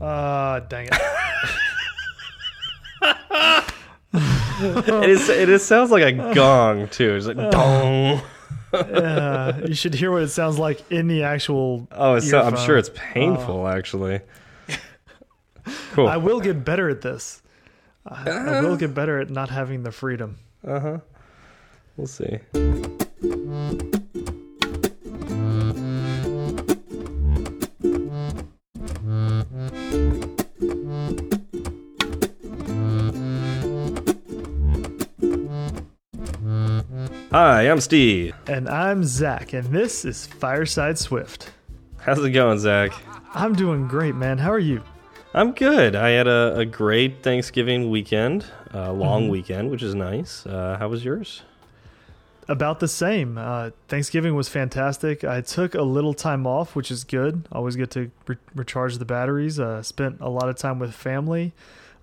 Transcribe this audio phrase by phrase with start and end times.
[0.00, 0.94] Uh, dang it.
[4.12, 5.28] it is.
[5.28, 7.16] It is, sounds like a gong too.
[7.16, 8.22] It's like dong.
[8.72, 11.86] Uh, you should hear what it sounds like in the actual.
[11.92, 14.20] Oh, so, I'm sure it's painful actually.
[15.92, 16.08] Cool.
[16.08, 17.40] I will get better at this.
[18.06, 20.38] I, I will get better at not having the freedom.
[20.66, 20.98] Uh huh.
[21.96, 22.38] We'll see.
[37.34, 38.32] Hi, I'm Steve.
[38.46, 41.50] And I'm Zach, and this is Fireside Swift.
[41.98, 42.92] How's it going, Zach?
[43.34, 44.38] I'm doing great, man.
[44.38, 44.84] How are you?
[45.34, 45.96] I'm good.
[45.96, 50.46] I had a, a great Thanksgiving weekend, a long weekend, which is nice.
[50.46, 51.42] Uh, how was yours?
[52.46, 53.36] About the same.
[53.36, 55.24] Uh, Thanksgiving was fantastic.
[55.24, 57.48] I took a little time off, which is good.
[57.50, 59.58] Always get to re recharge the batteries.
[59.58, 61.52] Uh, spent a lot of time with family.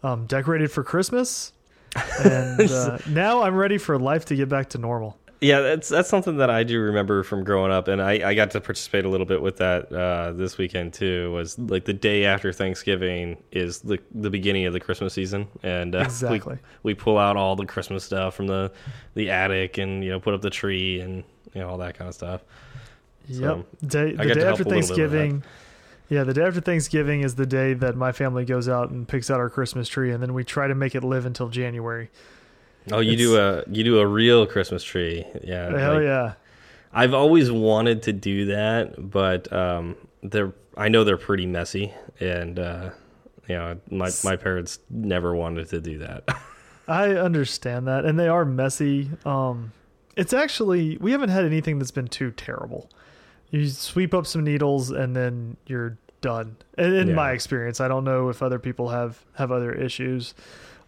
[0.04, 1.54] Um, decorated for Christmas.
[2.24, 5.18] And uh, now I'm ready for life to get back to normal.
[5.44, 8.52] Yeah, that's that's something that I do remember from growing up, and I, I got
[8.52, 11.32] to participate a little bit with that uh, this weekend too.
[11.32, 15.96] Was like the day after Thanksgiving is the the beginning of the Christmas season, and
[15.96, 16.58] uh, Exactly.
[16.84, 18.72] we, we pull out all the Christmas stuff from the
[19.16, 22.08] the attic, and you know put up the tree and you know all that kind
[22.08, 22.44] of stuff.
[23.28, 23.66] Yep.
[23.88, 24.70] Day, the day after a little bit with that.
[24.70, 25.44] Thanksgiving.
[26.10, 29.32] Yeah, the day after Thanksgiving is the day that my family goes out and picks
[29.32, 32.12] out our Christmas tree, and then we try to make it live until January.
[32.92, 35.78] Oh, you do a you do a real Christmas tree, yeah.
[35.78, 36.34] Hell like- yeah.
[36.94, 42.58] I've always wanted to do that, but um, they're I know they're pretty messy, and
[42.60, 42.90] uh,
[43.48, 46.24] you know my my parents never wanted to do that.
[46.88, 49.10] I understand that, and they are messy.
[49.26, 49.72] Um,
[50.18, 52.90] it's actually we haven't had anything that's been too terrible.
[53.52, 56.58] You sweep up some needles, and then you're done.
[56.78, 57.14] In, in Yeah.
[57.16, 60.34] my experience, I don't know if other people have have other issues,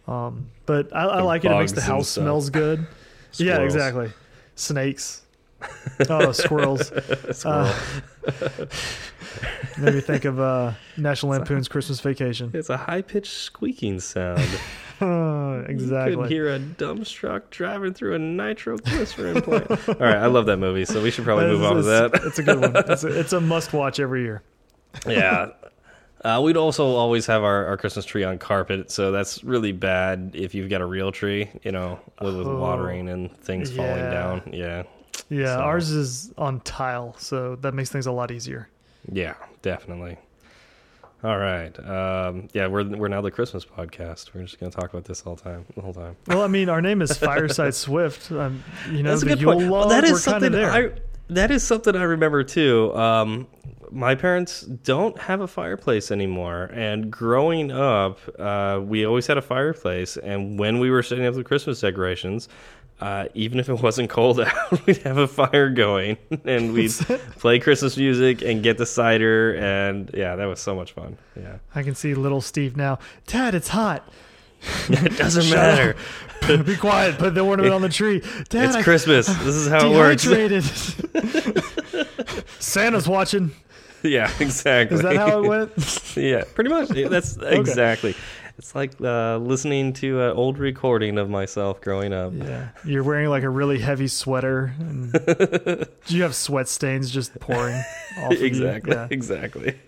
[0.06, 1.50] um, but I, I Like it.
[1.50, 2.86] It makes the house smells good.
[3.34, 4.12] yeah, exactly.
[4.56, 5.22] Snakes.
[6.10, 6.92] oh, squirrels.
[7.32, 7.72] Squirrel.
[9.78, 12.50] Made me think of uh, National Lampoon's Christmas Vacation.
[12.54, 14.40] it's a high pitched squeaking sound.
[15.00, 16.28] Uh, You could exactly.
[16.28, 19.70] hear a dump truck driving through a nitroglycerin plant.
[19.88, 22.14] All right, I love that movie, so we should probably move on to that.
[22.24, 22.72] It's a good one.
[22.76, 24.42] It's a, it's a must watch every year.
[25.08, 25.48] yeah.
[26.24, 30.30] Uh, we'd also always have our, our Christmas tree on carpet, so that's really bad
[30.32, 34.10] if you've got a real tree, you know, with, with Oh, watering and things falling
[34.10, 34.42] down.
[34.52, 34.84] Yeah.
[35.28, 38.68] Yeah, So- ours is on tile, so that makes things a lot easier.
[39.12, 40.16] Yeah, definitely.
[41.22, 41.78] All right.
[41.78, 44.34] Um, yeah, we're we're now the Christmas podcast.
[44.34, 46.16] We're just gonna talk about this all time, the whole time.
[46.26, 48.30] Well, I mean, our name is Fireside Swift.
[48.30, 49.70] Um, you know, That's a good Yule point.
[49.70, 50.70] Well, that we're something there.
[50.70, 50.90] I
[51.30, 52.94] that is something I remember too.
[52.94, 53.46] Um,
[53.94, 59.42] my parents don't have a fireplace anymore, and growing up, uh, we always had a
[59.42, 60.16] fireplace.
[60.16, 62.48] And when we were setting up the Christmas decorations,
[63.00, 66.90] uh, even if it wasn't cold out, we'd have a fire going, and we'd
[67.38, 71.16] play Christmas music and get the cider, and yeah, that was so much fun.
[71.36, 72.98] Yeah, I can see little Steve now.
[73.26, 74.06] Dad, it's hot.
[74.88, 75.94] it doesn't matter.
[76.64, 77.18] Be quiet.
[77.18, 78.20] Put the ornament on the tree.
[78.48, 79.26] Dad, It's I Christmas.
[79.26, 80.24] This is how it works.
[82.58, 83.52] Santa's watching.
[84.08, 84.96] Yeah, exactly.
[84.96, 86.12] Is that how it went?
[86.16, 86.92] yeah, pretty much.
[86.92, 88.14] Yeah, That's exactly.
[88.58, 92.32] It's like uh, listening to an old recording of myself growing up.
[92.34, 92.68] yeah.
[92.84, 94.74] You're wearing like a really heavy sweater.
[94.78, 97.82] And do you have sweat stains just pouring
[98.18, 98.46] off of you?
[98.46, 98.92] exactly.
[98.92, 99.08] Yeah.
[99.10, 99.78] Exactly.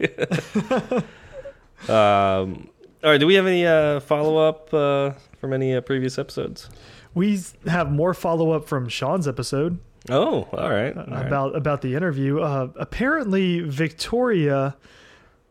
[1.88, 2.69] um,
[3.04, 3.19] all right.
[3.19, 6.69] Do we have any uh, follow up uh, from any uh, previous episodes?
[7.15, 9.78] We have more follow up from Sean's episode.
[10.09, 10.97] Oh, all right.
[10.97, 11.27] all right.
[11.27, 12.41] about about the interview.
[12.41, 14.77] Uh, apparently, Victoria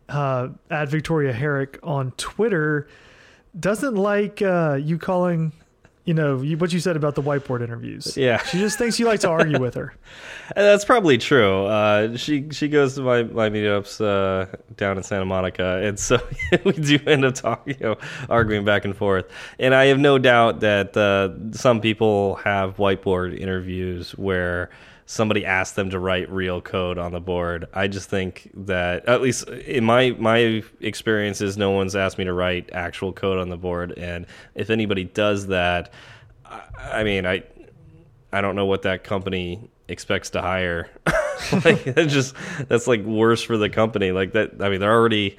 [0.09, 2.87] uh, at Victoria Herrick on Twitter
[3.59, 5.51] doesn't like uh, you calling.
[6.05, 8.15] You know you, what you said about the whiteboard interviews.
[8.15, 8.37] Yeah.
[8.43, 9.93] she just thinks you like to argue with her.
[10.55, 11.65] And that's probably true.
[11.65, 16.19] Uh, she she goes to my my meetups uh, down in Santa Monica, and so
[16.63, 17.97] we do end up talking, you know,
[18.29, 19.25] arguing back and forth.
[19.57, 24.69] And I have no doubt that uh, some people have whiteboard interviews where
[25.05, 27.67] somebody asked them to write real code on the board.
[27.73, 32.33] I just think that at least in my my experiences, no one's asked me to
[32.33, 33.93] write actual code on the board.
[33.97, 34.25] And
[34.55, 35.93] if anybody does that,
[36.45, 37.43] I, I mean, I
[38.31, 40.89] I don't know what that company expects to hire.
[41.63, 42.35] like it's just
[42.67, 44.11] that's like worse for the company.
[44.11, 45.37] Like that I mean they're already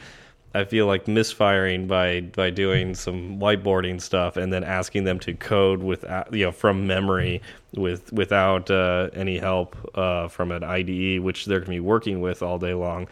[0.55, 5.35] I feel like misfiring by by doing some whiteboarding stuff and then asking them to
[5.35, 7.43] code with you know from memory
[7.75, 12.21] with without uh, any help uh, from an IDE which they're going to be working
[12.21, 13.07] with all day long.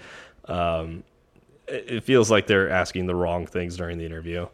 [0.47, 1.05] Um,
[1.67, 4.47] it feels like they're asking the wrong things during the interview.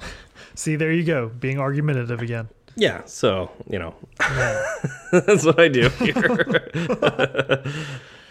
[0.54, 2.48] See, there you go, being argumentative again.
[2.76, 3.94] Yeah, so you know,
[5.12, 6.70] that's what I do here.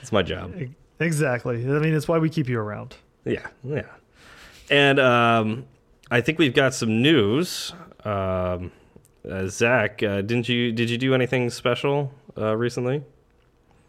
[0.01, 0.53] it's my job.
[0.99, 1.63] Exactly.
[1.63, 2.95] I mean, it's why we keep you around.
[3.25, 3.83] Yeah, yeah.
[4.69, 5.65] And um,
[6.09, 7.73] I think we've got some news.
[8.03, 8.71] Um,
[9.29, 13.03] uh, Zach, uh, didn't you did you do anything special uh, recently?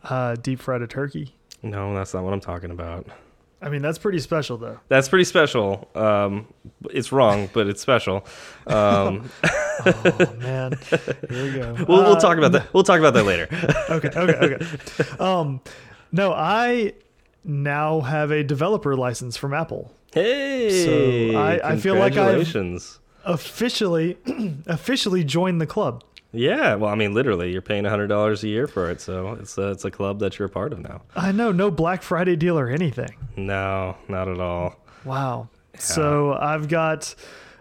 [0.05, 1.35] Uh, deep fried a turkey.
[1.63, 3.07] No, that's not what I'm talking about.
[3.65, 4.81] I mean, that's pretty special, though.
[4.89, 5.89] That's pretty special.
[5.95, 6.53] Um,
[6.91, 8.27] it's wrong, but it's special.
[8.67, 9.31] Um,
[9.85, 10.79] Oh man,
[11.29, 11.73] here we go.
[11.89, 12.73] we'll, we'll Uh, talk about that.
[12.73, 13.49] We'll talk about that later.
[13.91, 15.19] okay, okay, okay.
[15.19, 15.61] Um,
[16.13, 16.93] no, I
[17.45, 19.93] now have a developer license from Apple.
[20.15, 20.85] hey,
[21.33, 22.45] So, I- I feel like I've-
[23.25, 24.19] Officially,
[24.67, 26.03] officially joined the club.
[26.33, 29.57] Yeah, well, I mean, literally, you're paying hundred dollars a year for it, so it's
[29.59, 31.03] a, it's a club that you're a part of now.
[31.15, 33.15] I know, no Black Friday deal or anything.
[33.37, 34.77] No, not at all.
[35.05, 35.49] Wow.
[35.79, 37.15] So I've got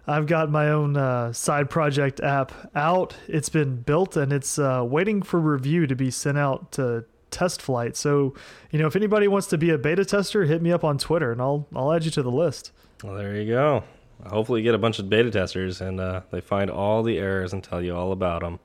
[0.08, 3.16] I've got my own uh, side project app out.
[3.28, 7.96] It's been built and it's uh, waiting for review to be sent out to TestFlight.
[7.96, 8.34] So
[8.72, 11.32] you know, if anybody wants to be a beta tester, hit me up on Twitter
[11.32, 12.72] and I'll I'll add you to the list.
[13.04, 13.84] Well, there you go.
[14.28, 17.54] Hopefully, you get a bunch of beta testers and uh, they find all the errors
[17.54, 18.60] and tell you all about them.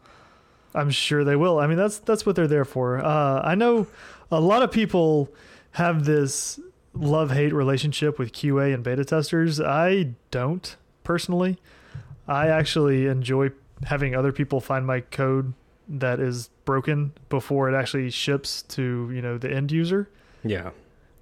[0.74, 1.58] I'm sure they will.
[1.58, 3.02] I mean, that's that's what they're there for.
[3.02, 3.86] Uh, I know
[4.30, 5.30] a lot of people
[5.72, 6.60] have this
[6.92, 9.60] love hate relationship with QA and beta testers.
[9.60, 11.58] I don't personally.
[12.28, 13.50] I actually enjoy
[13.84, 15.54] having other people find my code
[15.88, 20.10] that is broken before it actually ships to you know the end user.
[20.44, 20.70] Yeah.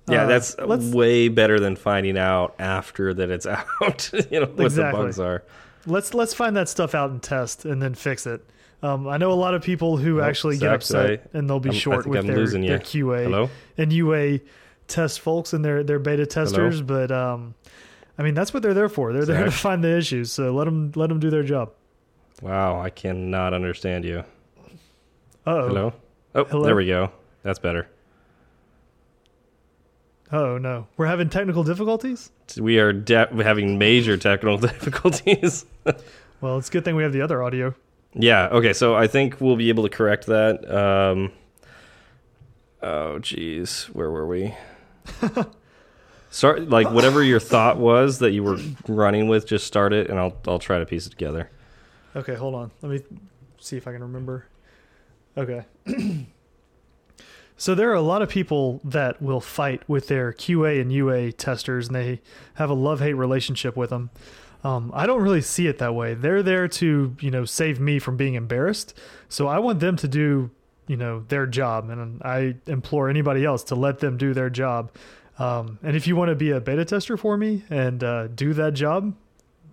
[0.06, 0.56] Yeah, Uh, that's
[0.92, 3.46] way better than finding out after that it's
[3.80, 4.10] out.
[4.30, 5.00] you know what Exactly.
[5.00, 5.44] the bugs are.
[5.86, 8.44] Let's let's find that stuff out and test and then fix it.
[8.82, 11.70] Um, I know a lot of people who actually get upset I- and they'll be
[11.70, 12.78] I'm- short with I'm their, their.
[12.80, 13.22] QA.
[13.24, 13.48] Hello.
[13.78, 14.40] and UA
[14.88, 17.54] test folks and their their beta testers, but um,
[18.18, 19.12] I mean that's what they're there for.
[19.14, 20.32] They're there to find the issues.
[20.32, 21.70] So let them let them do their job.
[22.42, 24.24] Wow, I cannot understand you.
[25.46, 25.92] Oh, Hello.
[26.34, 26.64] Oh, Hello?
[26.64, 27.10] there we go.
[27.42, 27.88] That's better.
[30.32, 32.30] oh no, we're having technical difficulties.
[32.58, 35.64] We are de- having major technical difficulties.
[36.40, 37.74] Well, it's a good thing we have the other audio.
[38.12, 38.48] Yeah.
[38.48, 38.74] Okay.
[38.74, 40.70] So I think we'll be able to correct that.
[40.70, 41.32] Um,
[42.82, 44.54] oh, geez, where were we?
[46.30, 48.58] Start like whatever your thought was that you were
[48.88, 49.46] running with.
[49.46, 51.48] Just start it, and I'll I'll try to piece it together.
[52.14, 52.70] Okay, hold on.
[52.82, 53.00] Let me
[53.58, 54.44] see if I can remember.
[55.36, 55.64] Okay.
[57.56, 61.32] so there are a lot of people that will fight with their QA and UA
[61.32, 62.20] testers, and they
[62.54, 64.10] have a love-hate relationship with them.
[64.62, 66.14] Um, I don't really see it that way.
[66.14, 68.94] They're there to, you know, save me from being embarrassed.
[69.28, 70.50] So I want them to do,
[70.86, 74.90] you know, their job, and I implore anybody else to let them do their job.
[75.38, 78.54] Um, and if you want to be a beta tester for me and uh, do
[78.54, 79.14] that job,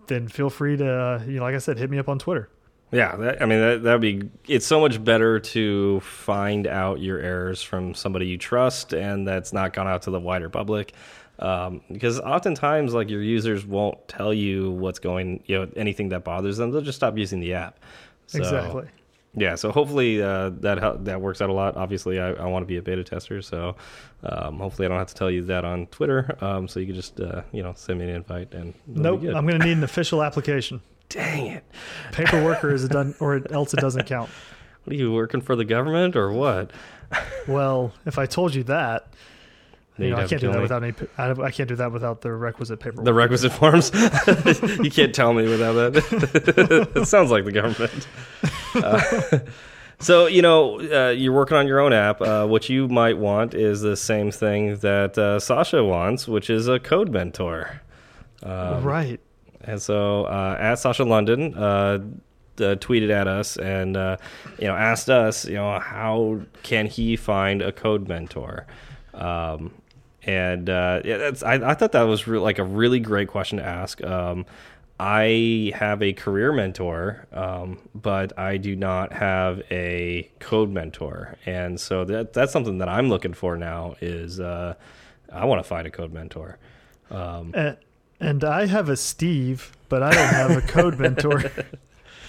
[0.07, 2.49] then feel free to, uh, you know, like I said, hit me up on Twitter.
[2.91, 4.29] Yeah, that, I mean that that'd be.
[4.47, 9.53] It's so much better to find out your errors from somebody you trust and that's
[9.53, 10.93] not gone out to the wider public,
[11.39, 16.25] um, because oftentimes like your users won't tell you what's going, you know, anything that
[16.25, 16.71] bothers them.
[16.71, 17.79] They'll just stop using the app.
[18.27, 18.87] So, exactly.
[19.33, 21.77] Yeah, so hopefully uh, that that works out a lot.
[21.77, 23.77] Obviously, I, I want to be a beta tester, so
[24.23, 26.35] um, hopefully I don't have to tell you that on Twitter.
[26.41, 29.23] Um, so you can just uh, you know send me an invite and Nope.
[29.23, 30.81] I'm going to need an official application.
[31.11, 31.63] Dang it!
[32.11, 34.29] Paperwork or is done, or else it doesn't count.
[34.83, 36.71] What are you working for the government or what?
[37.47, 39.13] Well, if I told you that,
[39.97, 40.61] you know, I can't do that me.
[40.61, 40.93] without any.
[41.17, 43.05] I, I can't do that without the requisite paperwork.
[43.05, 43.91] the requisite forms.
[44.83, 46.89] you can't tell me without that.
[46.95, 48.07] it sounds like the government.
[48.73, 49.39] Uh,
[49.99, 52.21] so you know, uh, you're working on your own app.
[52.21, 56.67] Uh, what you might want is the same thing that uh, Sasha wants, which is
[56.67, 57.81] a code mentor.
[58.41, 59.19] Um, right.
[59.65, 61.99] And so uh, at Sasha London uh,
[62.57, 64.17] uh, tweeted at us and uh,
[64.59, 68.67] you know asked us, you know, how can he find a code mentor?
[69.13, 69.73] Um,
[70.23, 73.65] and uh, yeah, that's I, I thought that was like a really great question to
[73.65, 74.03] ask.
[74.03, 74.45] Um,
[74.99, 81.79] I have a career mentor, um, but I do not have a code mentor, and
[81.79, 83.95] so that that's something that I'm looking for now.
[83.99, 84.75] Is uh,
[85.33, 86.59] I want to find a code mentor.
[87.09, 87.77] Um, And,
[88.21, 91.51] and I have a Steve, but I don't have a code mentor.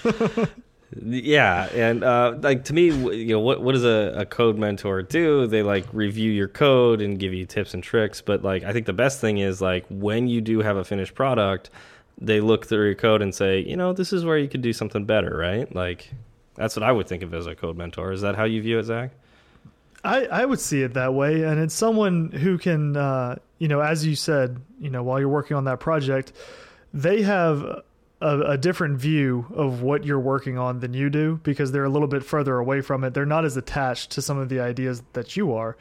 [1.01, 5.03] Yeah, and uh, like to me, you know, what what does a, a code mentor
[5.03, 5.47] do?
[5.47, 8.21] They like review your code and give you tips and tricks.
[8.21, 11.15] But like, I think the best thing is like when you do have a finished
[11.15, 11.71] product,
[12.19, 14.73] they look through your code and say, you know, this is where you could do
[14.73, 15.75] something better, right?
[15.75, 16.13] Like,
[16.57, 18.13] that's what I would think of as a code mentor.
[18.13, 19.13] Is that how you view it, Zach?
[20.05, 23.81] I, I would see it that way, and it's someone who can, uh, you know,
[23.81, 26.33] as you said, you know, while you're working on that project,
[26.93, 27.63] they have
[28.21, 31.89] a, a, different view of what you're working on than you do because they're a
[31.89, 33.15] little bit further away from it.
[33.15, 35.77] They're not as attached to some of the ideas that you are,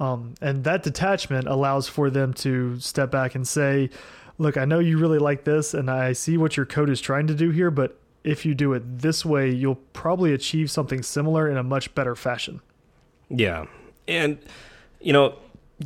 [0.00, 3.90] um, and that detachment allows for them to step back and say,
[4.38, 7.26] "Look, I know you really like this, and I see what your code is trying
[7.26, 11.48] to do here, but." If you do it this way, you'll probably achieve something similar
[11.48, 12.60] in a much better fashion.
[13.30, 13.66] Yeah,
[14.06, 14.38] and
[15.00, 15.36] you know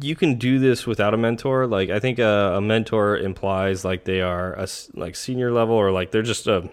[0.01, 1.67] you can do this without a mentor.
[1.67, 5.91] Like I think a, a mentor implies like they are a like senior level or
[5.91, 6.71] like they're just a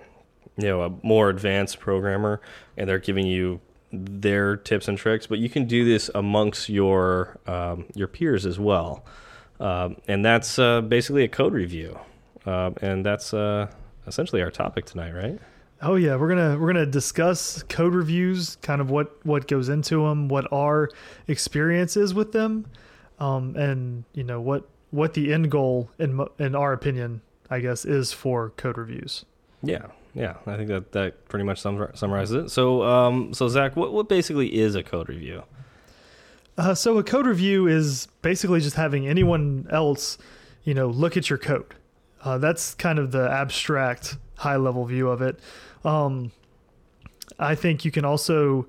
[0.58, 2.42] you know a more advanced programmer
[2.78, 3.60] and they're giving you
[3.92, 5.28] their tips and tricks.
[5.28, 9.04] But you can do this amongst your um, your peers as well,
[9.60, 12.00] um, and that's uh, basically a code review,
[12.46, 13.72] uh, and that's uh,
[14.08, 15.40] essentially our topic tonight, right?
[15.82, 20.08] Oh yeah, we're gonna we're gonna discuss code reviews, kind of what what goes into
[20.08, 20.90] them, what our
[21.28, 22.66] experience is with them,
[23.20, 27.86] um, and you know what what the end goal in in our opinion, I guess,
[27.86, 29.26] is for code reviews.
[29.64, 32.50] Yeah, yeah, I think that that pretty much summarizes it.
[32.50, 35.44] So, um, so Zach, what what basically is a code review?
[36.58, 40.18] Uh, so a code review is basically just having anyone else,
[40.66, 41.74] you know, look at your code.
[42.22, 45.40] Uh, that's kind of the abstract, high level view of it.
[45.84, 46.32] Um,
[47.38, 48.68] I think you can also,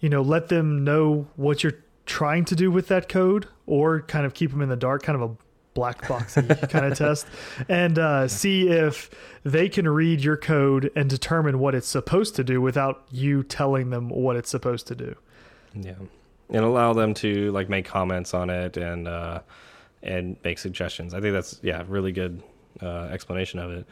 [0.00, 4.24] you know, let them know what you're trying to do with that code, or kind
[4.24, 5.36] of keep them in the dark, kind of a
[5.74, 6.34] black box
[6.68, 7.26] kind of test,
[7.68, 9.10] and uh, see if
[9.44, 13.90] they can read your code and determine what it's supposed to do without you telling
[13.90, 15.14] them what it's supposed to do.
[15.74, 15.94] Yeah,
[16.48, 19.40] and allow them to like make comments on it and uh,
[20.02, 21.14] and make suggestions.
[21.14, 22.42] I think that's yeah, really good
[22.82, 23.86] uh, explanation of it.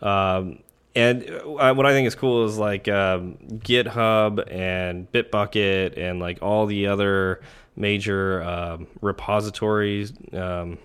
[0.00, 0.60] Um,
[0.94, 6.42] and uh, what I think is cool is like um, GitHub and Bitbucket and like
[6.42, 7.40] all the other
[7.76, 10.78] major um, repositories, um,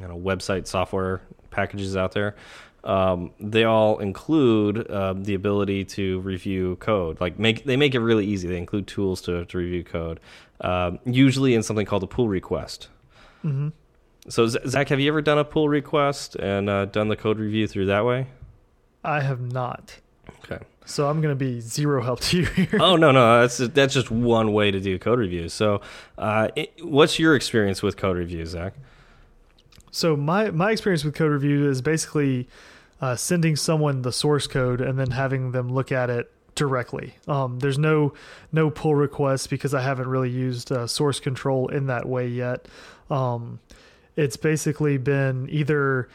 [0.00, 2.34] you know, website software packages out there.
[2.82, 7.20] Um, they all include uh, the ability to review code.
[7.20, 8.48] Like make they make it really easy.
[8.48, 10.18] They include tools to, to review code,
[10.60, 12.88] um, usually in something called a pull request.
[13.44, 13.72] Mm -hmm.
[14.28, 17.68] So Zach, have you ever done a pull request and uh, done the code review
[17.68, 18.26] through that way?
[19.04, 19.98] I have not.
[20.44, 20.62] Okay.
[20.84, 22.78] So I'm going to be zero help to you here.
[22.80, 25.52] oh no, no, that's that's just one way to do code reviews.
[25.52, 25.80] So,
[26.18, 28.74] uh, it, what's your experience with code reviews, Zach?
[29.90, 32.48] So my my experience with code review is basically
[33.00, 37.14] uh, sending someone the source code and then having them look at it directly.
[37.28, 38.12] Um, there's no
[38.50, 42.66] no pull requests because I haven't really used uh, source control in that way yet.
[43.10, 43.60] Um,
[44.16, 46.08] it's basically been either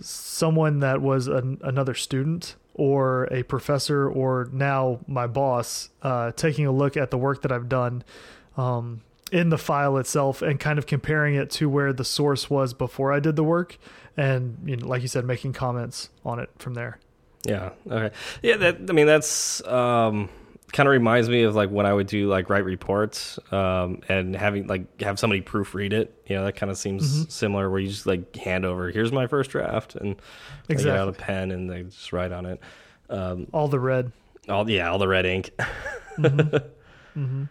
[0.00, 6.66] someone that was an, another student or a professor or now my boss uh, taking
[6.66, 8.02] a look at the work that I've done
[8.56, 12.74] um, in the file itself and kind of comparing it to where the source was
[12.74, 13.78] before I did the work
[14.16, 16.98] and you know, like you said making comments on it from there.
[17.44, 17.70] Yeah.
[17.90, 18.14] Okay.
[18.42, 18.56] Yeah.
[18.56, 18.78] That.
[18.88, 19.64] I mean, that's.
[19.66, 20.30] Um
[20.74, 24.34] kind of reminds me of like when I would do like write reports um, and
[24.34, 26.20] having like have somebody proofread it.
[26.26, 27.30] You know, that kind of seems mm -hmm.
[27.30, 30.16] similar where you just like hand over, here's my first draft, and
[30.68, 30.84] exactly.
[30.84, 32.60] get out a pen and they just write on it.
[33.08, 34.10] Um, all the red.
[34.48, 35.50] All yeah, all the red ink.
[36.18, 36.62] mm -hmm.
[37.14, 37.48] Mm -hmm.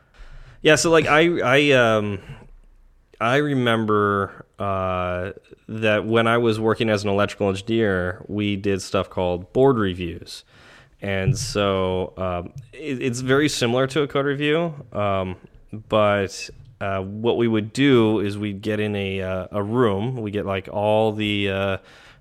[0.61, 1.21] Yeah, so like I
[1.57, 2.19] I um
[3.21, 5.31] I remember uh,
[5.81, 10.43] that when I was working as an electrical engineer, we did stuff called board reviews
[11.03, 15.35] and so um, it, it's very similar to a code review, um,
[15.89, 20.17] but uh, what we would do is we'd get in a uh, a room.
[20.17, 21.77] We get like all the uh,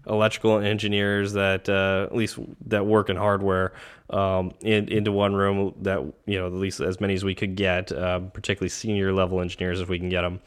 [0.07, 3.73] electrical engineers that uh, at least that work in hardware
[4.11, 5.75] um, in, into one room.
[5.83, 9.41] That you know at least as many as we could get, uh, particularly senior level
[9.41, 10.41] engineers if we can get them.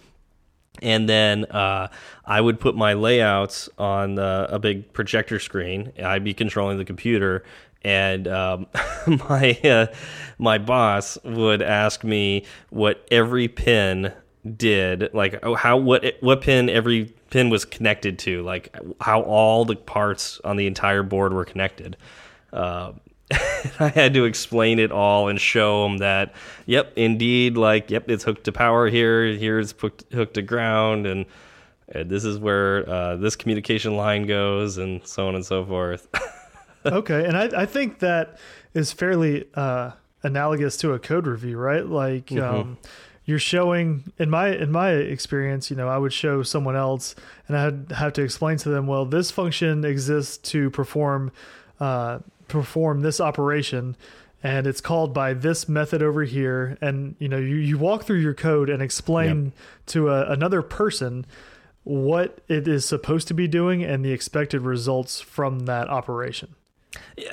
[0.81, 1.87] And then uh,
[2.25, 5.93] I would put my layouts on a big projector screen.
[6.03, 7.45] I'd be controlling the computer,
[7.83, 8.67] and um,
[9.07, 9.87] my uh,
[10.37, 14.13] my boss would ask me what every pin
[14.57, 19.65] did, like oh, how what what pin every pin was connected to, like how all
[19.65, 21.97] the parts on the entire board were connected.
[22.53, 22.93] Uh,
[23.79, 26.33] I had to explain it all and show him that,
[26.65, 31.25] yep, indeed, like, yep, it's hooked to power here, here's hooked, hooked to ground, and,
[31.89, 36.07] and this is where uh, this communication line goes, and so on and so forth.
[36.85, 38.37] okay, and I, I think that
[38.73, 39.91] is fairly uh,
[40.23, 41.85] analogous to a code review, right?
[41.85, 42.61] Like mm -hmm.
[42.61, 42.77] um,
[43.25, 47.15] you're showing in my in my experience, you know, I would show someone else,
[47.47, 51.31] and I'd have to explain to them, well, this function exists to perform
[51.79, 53.95] uh, perform this operation,
[54.45, 58.19] and it's called by this method over here and you know you, you walk through
[58.19, 59.53] your code and explain yep.
[59.87, 61.25] to a, another person
[61.83, 66.53] what it is supposed to be doing and the expected results from that operation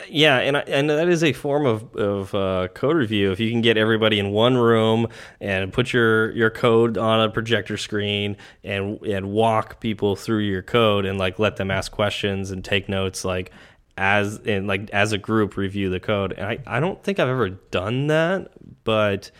[0.08, 3.32] yeah, and and that is a form of of uh, code review.
[3.32, 5.08] If you can get everybody in one room
[5.40, 10.62] and put your your code on a projector screen and and walk people through your
[10.62, 13.50] code and like let them ask questions and take notes, like
[13.96, 16.32] as and like as a group review the code.
[16.32, 18.52] And I I don't think I've ever done that,
[18.84, 19.30] but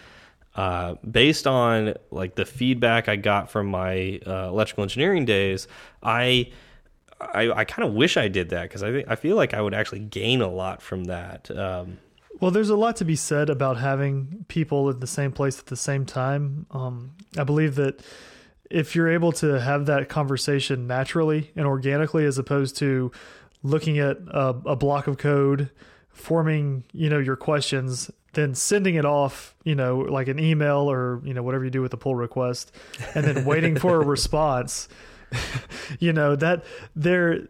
[0.55, 5.67] uh, based on like the feedback I got from my uh, electrical engineering days,
[6.03, 6.51] I
[7.35, 9.75] I, I kind of wish I did that because I I feel like I would
[9.75, 11.51] actually gain a lot from that.
[11.51, 11.99] Um,
[12.41, 15.67] well, there's a lot to be said about having people at the same place at
[15.67, 16.67] the same time.
[16.73, 18.03] Um, I believe that
[18.69, 23.13] if you're able to have that conversation naturally and organically, as opposed to
[23.63, 25.71] looking at a, a block of code,
[26.09, 31.21] forming you know your questions, then sending it off, you know, like an email or
[31.25, 32.73] you know whatever you do with a pull request,
[33.15, 34.89] and then waiting for a response.
[35.99, 37.49] you know that there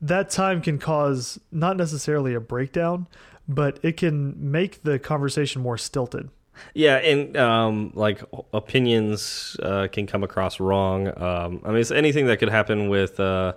[0.00, 3.06] that time can cause not necessarily a breakdown,
[3.48, 6.28] but it can make the conversation more stilted.
[6.74, 8.22] Yeah, and um, like
[8.52, 11.08] opinions uh, can come across wrong.
[11.08, 13.54] Um, I mean, it's anything that could happen with uh,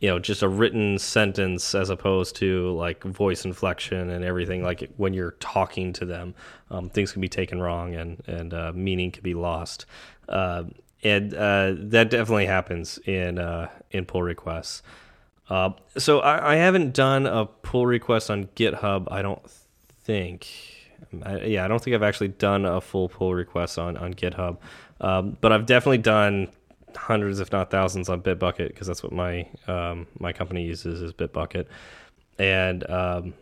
[0.00, 4.62] you know just a written sentence as opposed to like voice inflection and everything.
[4.62, 6.34] Like when you're talking to them,
[6.70, 9.86] um, things can be taken wrong and and uh, meaning can be lost.
[10.28, 10.64] Uh,
[11.02, 14.82] and uh, that definitely happens in uh, in pull requests.
[15.48, 19.08] Uh, so I, I, haven't done a pull request on GitHub.
[19.10, 19.42] I don't
[20.04, 20.48] think.
[21.24, 24.58] I, yeah, I don't think I've actually done a full pull request on on GitHub,
[25.00, 26.48] um, but I've definitely done
[26.96, 31.12] hundreds, if not thousands, on Bitbucket because that's what my um, my company uses is
[31.12, 31.66] Bitbucket,
[32.38, 33.34] and um,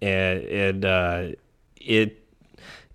[0.00, 1.28] and and uh,
[1.76, 2.19] it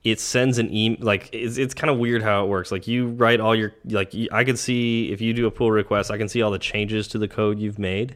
[0.05, 2.71] it sends an email like it's, it's kind of weird how it works.
[2.71, 6.11] Like you write all your like i can see if you do a pull request
[6.11, 8.15] i can see all the changes to the code you've made.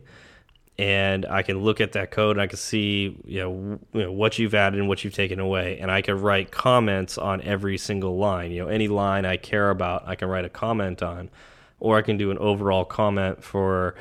[0.77, 4.11] And i can look at that code and i can see you know, you know
[4.11, 5.79] what you've added and what you've taken away.
[5.79, 8.51] And i can write comments on every single line.
[8.51, 11.29] You know any line i care about i can write a comment on.
[11.79, 13.95] Or i can do an overall comment for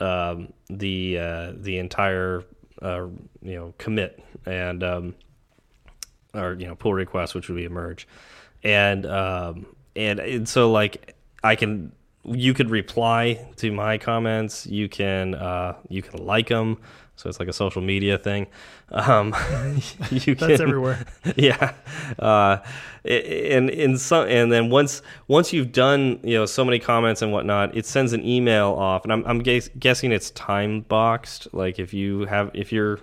[0.00, 2.44] um, the uh, the entire
[2.80, 3.06] uh,
[3.42, 4.24] you know commit.
[4.46, 5.14] And um,
[6.34, 8.06] or you know pull request, which would be a merge,
[8.62, 9.66] and um,
[9.96, 11.92] and, and so like I can
[12.24, 14.66] you could reply to my comments.
[14.66, 16.78] You can uh, you can like them.
[17.16, 18.48] So it's like a social media thing.
[18.90, 19.28] Um,
[20.10, 21.06] you can, That's everywhere.
[21.36, 21.74] Yeah,
[22.18, 22.58] uh,
[23.04, 27.32] and in some, and then once once you've done you know so many comments and
[27.32, 31.48] whatnot, it sends an email off, and I'm I'm guess, guessing it's time boxed.
[31.52, 32.98] Like if you have if you're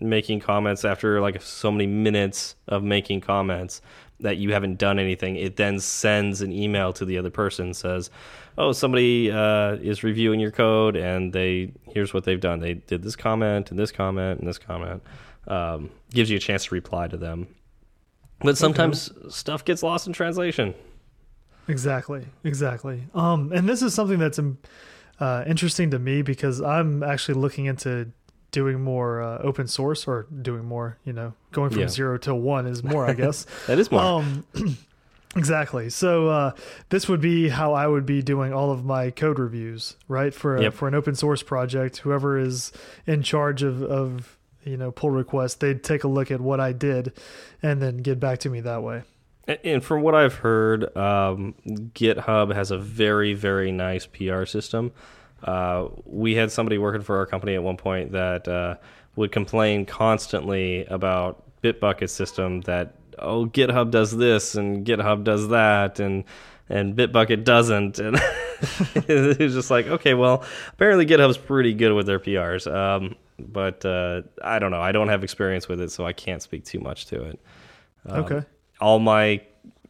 [0.00, 3.80] making comments after like so many minutes of making comments
[4.20, 8.10] that you haven't done anything, it then sends an email to the other person says,
[8.56, 12.60] "Oh, somebody uh, is reviewing your code, and they here's what they've done.
[12.60, 15.02] They did this comment and this comment and this comment."
[15.46, 17.48] Um, gives you a chance to reply to them,
[18.40, 19.28] but sometimes okay.
[19.28, 20.74] stuff gets lost in translation.
[21.68, 23.04] Exactly, exactly.
[23.14, 24.58] Um, and this is something that's um,
[25.20, 28.10] uh, interesting to me because I'm actually looking into
[28.54, 31.88] doing more uh, open source or doing more, you know, going from yeah.
[31.88, 33.46] zero to one is more, I guess.
[33.66, 34.00] that is more.
[34.00, 34.46] Um,
[35.36, 35.90] exactly.
[35.90, 36.52] So uh,
[36.88, 40.32] this would be how I would be doing all of my code reviews, right?
[40.32, 40.74] For a, yep.
[40.74, 42.70] for an open source project, whoever is
[43.08, 46.72] in charge of, of you know pull requests, they'd take a look at what I
[46.72, 47.12] did,
[47.60, 49.02] and then get back to me that way.
[49.64, 54.92] And from what I've heard, um, GitHub has a very very nice PR system.
[55.44, 58.76] Uh, we had somebody working for our company at one point that uh,
[59.14, 66.00] would complain constantly about Bitbucket system that oh GitHub does this and GitHub does that
[66.00, 66.24] and
[66.68, 68.16] and Bitbucket doesn't and
[68.94, 73.84] it was just like okay well apparently GitHub's pretty good with their PRs um, but
[73.84, 76.80] uh, I don't know I don't have experience with it so I can't speak too
[76.80, 77.40] much to it.
[78.06, 78.46] Um, okay.
[78.80, 79.40] All my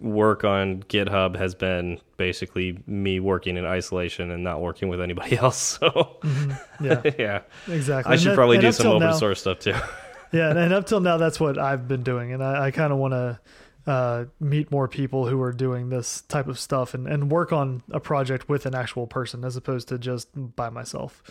[0.04, 5.36] work on GitHub has been basically me working in isolation and not working with anybody
[5.44, 5.56] else.
[5.56, 6.56] So mm -hmm.
[6.80, 7.40] yeah, yeah,
[7.74, 8.14] exactly.
[8.14, 9.74] I should and probably do some open now, source stuff too.
[10.32, 12.98] yeah, and up till now, that's what I've been doing, and I, I kind of
[12.98, 13.40] want to
[13.86, 17.82] uh, meet more people who are doing this type of stuff and, and work on
[17.90, 21.22] a project with an actual person as opposed to just by myself.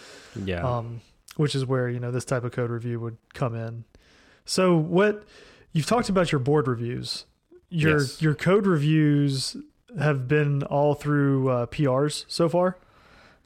[0.45, 0.77] Yeah.
[0.77, 1.01] Um,
[1.35, 3.85] which is where you know this type of code review would come in.
[4.45, 5.23] So what
[5.71, 7.25] you've talked about your board reviews
[7.73, 8.21] your yes.
[8.21, 9.57] your code reviews
[9.99, 12.77] have been all through uh, PRs so far.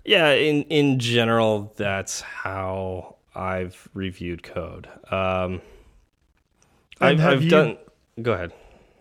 [0.06, 4.88] Yeah, in in general, that's how I've reviewed code.
[5.12, 5.62] Um,
[7.00, 7.78] I've, I've you- done.
[8.22, 8.54] Go ahead.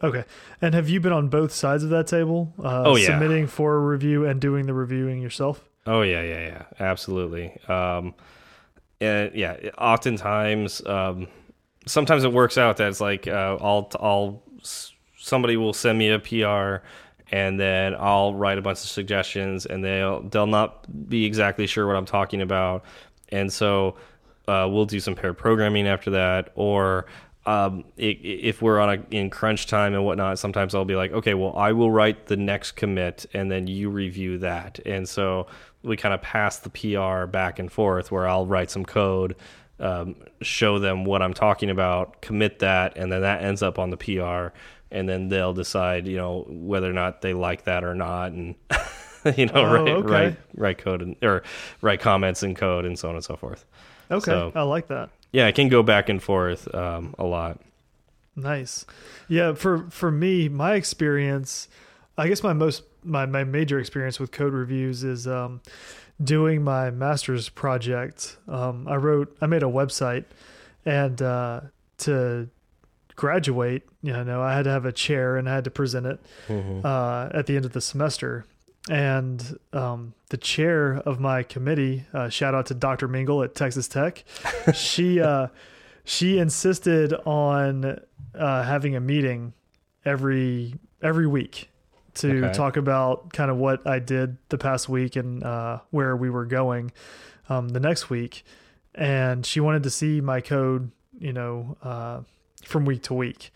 [0.03, 0.25] Okay.
[0.61, 2.53] And have you been on both sides of that table?
[2.63, 3.07] Uh, Oh, yeah.
[3.07, 5.65] Submitting for a review and doing the reviewing yourself?
[5.87, 7.59] Oh yeah, yeah, yeah, absolutely.
[7.67, 8.15] Um,
[9.01, 11.29] and yeah, oftentimes, um,
[11.87, 14.43] sometimes it works out that it's like uh, I'll I'll
[15.27, 16.87] somebody will send me a PR,
[17.35, 21.87] and then I'll write a bunch of suggestions, and they'll they'll not be exactly sure
[21.87, 22.85] what I'm talking about,
[23.31, 23.97] and so
[24.47, 27.07] uh, we'll do some paired programming after that, or
[27.45, 31.11] um, i if we're on a in crunch time and whatnot, sometimes I'll be like,
[31.11, 35.49] okay, well, I will write the next commit, and then you review that, and so
[35.83, 39.35] we kind of pass the PR back and forth, where I'll write some code,
[39.81, 43.91] um, show them what I'm talking about, commit that, and then that ends up on
[43.91, 44.57] the PR,
[44.97, 48.55] and then they'll decide, you know, whether or not they like that or not, and
[49.37, 50.09] you know, Oh, write okay.
[50.13, 51.43] write write code and or
[51.83, 53.65] write comments in code and so on and so forth.
[54.11, 54.25] Okay.
[54.31, 55.11] So- I like that.
[55.33, 57.61] Yeah, it can go back and forth um, a lot.
[58.37, 58.87] Nice.
[59.29, 61.69] Yeah, for for me, my experience,
[62.19, 65.61] I guess my most my my major experience with code reviews is um
[66.23, 68.37] doing my master's project.
[68.49, 70.25] Um I wrote I made a website
[70.85, 71.61] and uh
[71.99, 72.49] to
[73.17, 76.21] graduate, you know, I had to have a chair and I had to present it
[76.85, 78.45] uh at the end of the semester.
[78.89, 83.09] And um the chair of my committee, uh, shout out to Dr.
[83.09, 84.25] Mingle at Texas Tech.
[84.75, 85.49] she uh
[86.05, 88.01] she insisted on
[88.35, 89.55] uh, having a meeting
[90.05, 91.69] every every week
[92.15, 92.53] to Okay.
[92.55, 96.47] talk about kind of what I did the past week and uh, where we were
[96.47, 96.93] going
[97.49, 98.45] um, the next week.
[98.95, 102.21] And she wanted to see my code, you know, uh,
[102.65, 103.53] from week to week.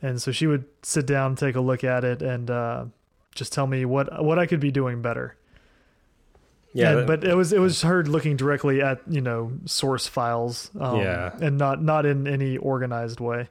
[0.00, 2.84] And so she would sit down, take a look at it, and uh,
[3.34, 5.36] just tell me what what I could be doing better.
[6.74, 10.70] Yeah, And- but it was it was her looking directly at you know source files,
[10.80, 11.32] um, Yeah.
[11.40, 13.48] and not not in any organized way.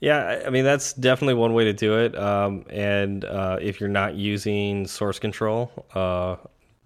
[0.00, 2.16] Yeah, I- I mean that's definitely one way to do it.
[2.18, 6.36] Um, and uh, if you're not using source control, uh,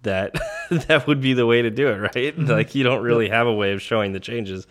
[0.03, 0.35] that
[0.69, 2.13] that would be the way to do it, right?
[2.37, 2.45] Mm-hmm.
[2.45, 4.67] Like you don't really have a way of showing the changes.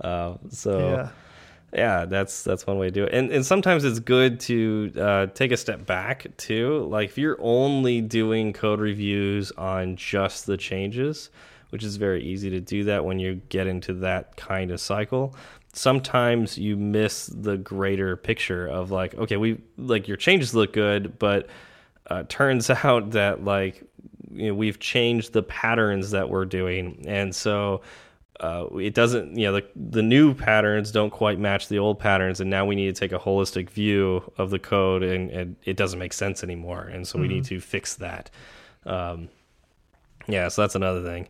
[0.00, 1.08] Uh, so Yeah.
[1.72, 3.12] yeah, that's that's one way to do it.
[3.14, 6.86] And and sometimes it's good to uh, take a step back too.
[6.90, 11.30] Like if you're only doing code reviews on just the changes,
[11.70, 15.34] which is very easy to do that when you get into that kind of cycle.
[15.72, 21.18] Sometimes you miss the greater picture of like, okay, we like your changes look good,
[21.18, 21.48] but
[22.08, 23.82] uh, turns out that like
[24.32, 27.82] you know we've changed the patterns that we're doing, and so
[28.40, 32.40] uh, it doesn't you know the the new patterns don't quite match the old patterns,
[32.40, 35.76] and now we need to take a holistic view of the code, and, and it
[35.76, 38.30] doesn't make sense anymore, and so we need to fix that.
[38.84, 39.28] Um,
[40.28, 41.28] yeah, so that's another thing.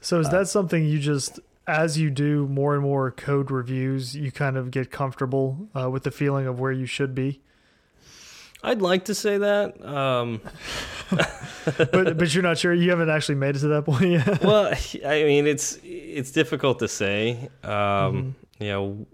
[0.00, 4.16] So Uh, is that something you just, as you do more and more code reviews,
[4.16, 7.40] you kind of get comfortable uh, with the feeling of where you should be?
[8.62, 9.84] I'd like to say that.
[9.84, 10.40] Um,
[11.64, 12.74] But but you're not sure.
[12.74, 14.42] You haven't actually made it to that point yet.
[14.44, 14.72] well,
[15.06, 17.48] I mean, it's it's difficult to say.
[17.62, 18.30] Um, Mm-hmm.
[18.64, 19.06] You know,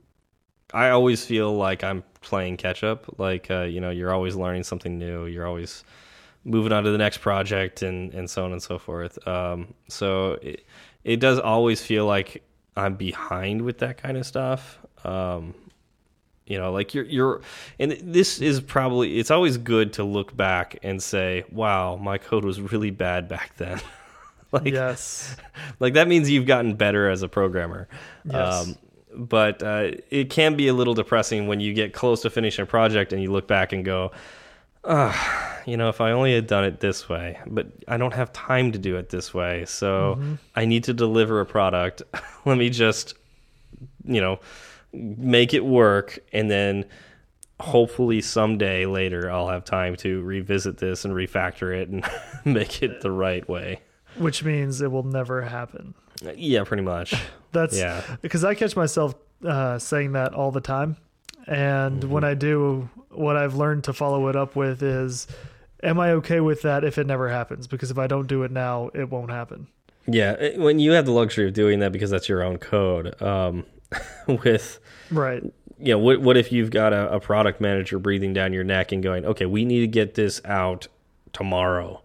[0.75, 3.19] I always feel like I'm playing catch up.
[3.19, 5.27] Like uh, you know, you're always learning something new.
[5.27, 5.85] You're always
[6.45, 9.19] moving on to the next project, and and so on and so forth.
[9.27, 10.65] Um, so it
[11.05, 12.43] it does always feel like
[12.77, 14.79] I'm behind with that kind of stuff.
[15.05, 15.55] Um,
[16.49, 17.41] you know like you're you're
[17.79, 22.45] and this is probably it's always good to look back and say wow my code
[22.45, 23.81] was really bad back then
[24.53, 25.37] like yes.
[25.81, 27.87] like that means you've gotten better as a programmer
[28.25, 28.75] Yes.
[29.15, 32.67] but uh, it can be a little depressing when you get close to finishing a
[32.67, 34.11] project and you look back and go
[34.85, 38.33] ah, you know if i only had done it this way but i don't have
[38.33, 40.19] time to do it this way so
[40.57, 42.03] i need to deliver a product
[42.47, 43.15] let me just
[44.05, 44.39] you know
[44.93, 46.85] make it work and then
[47.61, 52.05] hopefully someday later I'll have time to revisit this and refactor it and
[52.45, 53.81] make it the right way.
[54.17, 55.95] Which means it will never happen.
[56.37, 57.15] Yeah, pretty much.
[57.53, 58.03] That's Yeah.
[58.23, 60.97] because I catch myself uh, saying that all the time,
[61.47, 62.11] and Mm-hmm.
[62.11, 65.29] when I do, what I've learned to follow it up with is,
[65.83, 67.67] "Am I okay with that if it never happens?
[67.69, 69.69] Because if I don't do it now, it won't happen."
[70.09, 73.65] Yeah, when you have the luxury of doing that because that's your own code, um,
[74.27, 75.43] with Right.
[75.79, 78.93] you know, what what if you've got a, a product manager breathing down your neck
[78.93, 80.89] and going, okay, we need to get this out
[81.33, 82.03] tomorrow.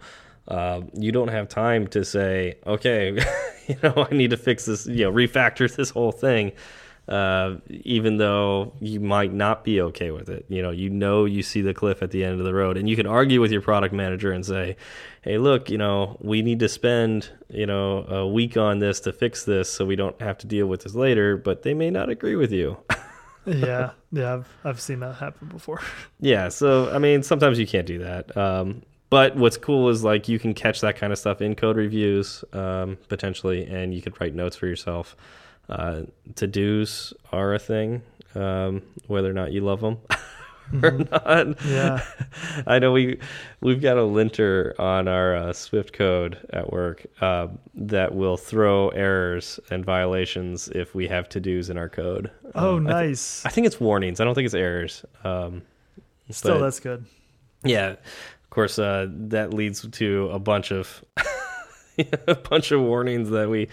[0.48, 3.18] Uh, you don't have time to say, okay,
[3.68, 6.52] you know, I need to fix this, you know, refactor this whole thing,
[7.08, 10.46] uh, even though you might not be okay with it.
[10.48, 12.90] You know, you know, you see the cliff at the end of the road, and
[12.90, 14.78] you can argue with your product manager and say,
[15.22, 19.12] hey, look, you know, we need to spend, you know, a week on this to
[19.12, 22.10] fix this so we don't have to deal with this later, but they may not
[22.10, 22.78] agree with you.
[23.46, 25.82] yeah, yeah, I've I've seen that happen before.
[26.20, 28.36] Yeah, so I mean, sometimes you can't do that.
[28.38, 31.76] Um, but what's cool is like you can catch that kind of stuff in code
[31.76, 35.18] reviews um, potentially, and you could write notes for yourself.
[35.70, 36.04] Uh,
[36.36, 38.02] to dos are a thing,
[38.36, 39.98] um, whether or not you love them.
[40.84, 41.62] or not.
[41.66, 42.04] Yeah.
[42.68, 43.20] I know we
[43.62, 48.90] we've got a linter on our uh, Swift code at work uh, that will throw
[48.90, 52.30] errors and violations if we have to dos in our code.
[52.56, 53.46] Oh, Um, I thi- nice.
[53.46, 54.20] I, think it's warnings.
[54.20, 55.06] I don't think it's errors.
[55.24, 55.62] Um,
[56.30, 57.06] Still, that's good.
[57.64, 57.90] yeah.
[57.92, 61.04] Of course, uh, that leads to a bunch of
[62.28, 63.68] a bunch of warnings that we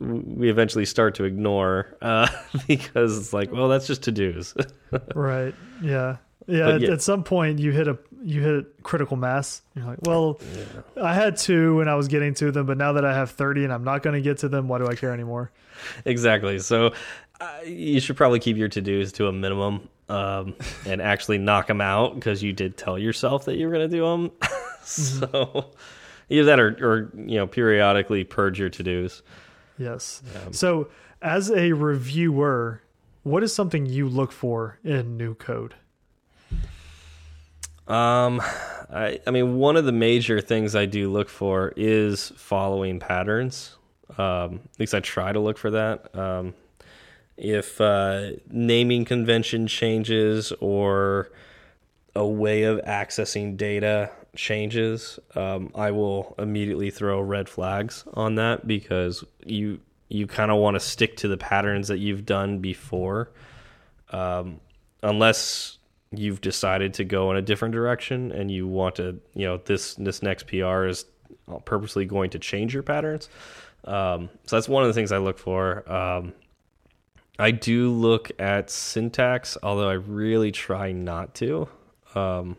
[0.00, 2.28] we eventually start to ignore uh,
[2.66, 4.54] because it's like, well, that's just to dos.
[5.14, 5.54] Right.
[5.82, 6.18] Yeah.
[6.46, 6.74] Yeah.
[6.74, 6.92] At, yeah.
[6.92, 9.62] at some point, you hit a you hit critical mass.
[9.74, 10.40] You're like, well,
[11.00, 13.64] I had two when I was getting to them, but now that I have thirty
[13.64, 15.50] and I'm not going to get to them, why do I care anymore?
[16.04, 16.60] exactly.
[16.60, 16.92] So
[17.40, 20.54] uh, you should probably keep your to dos to a minimum um,
[20.86, 23.96] and actually knock them out because you did tell yourself that you were going to
[23.96, 24.30] do them.
[24.82, 25.72] so
[26.30, 28.82] either that or, or you know periodically purge your to
[29.78, 30.22] Yes.
[30.52, 30.88] So,
[31.20, 32.82] as a reviewer,
[33.22, 35.74] what is something you look for in new code?
[37.86, 42.98] Um, I I mean one of the major things I do look for is following
[42.98, 43.76] patterns.
[44.16, 46.14] Um, at least I try to look for that.
[46.16, 46.54] Um,
[47.36, 51.30] if uh, naming convention changes or
[52.16, 58.66] a way of accessing data changes, um, I will immediately throw red flags on that
[58.66, 63.30] because you you kind of want to stick to the patterns that you've done before,
[64.10, 64.60] um,
[65.02, 65.78] unless
[66.12, 69.94] you've decided to go in a different direction and you want to, you know, this
[69.94, 71.06] this next PR is
[71.64, 73.28] purposely going to change your patterns.
[73.84, 75.90] Um, so that's one of the things I look for.
[75.90, 76.32] Um,
[77.38, 81.68] I do look at syntax, although I really try not to.
[82.14, 82.56] Um,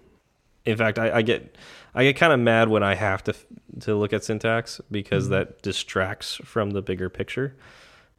[0.66, 1.56] in fact, I, I get
[1.94, 3.36] I get kind of mad when I have to
[3.82, 7.56] to look at syntax because that distracts from the bigger picture.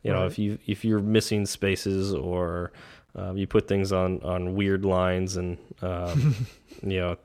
[0.03, 2.73] You know, if you if you're missing spaces or
[3.17, 6.35] um, you put things on on weird lines and um,
[6.83, 7.17] you know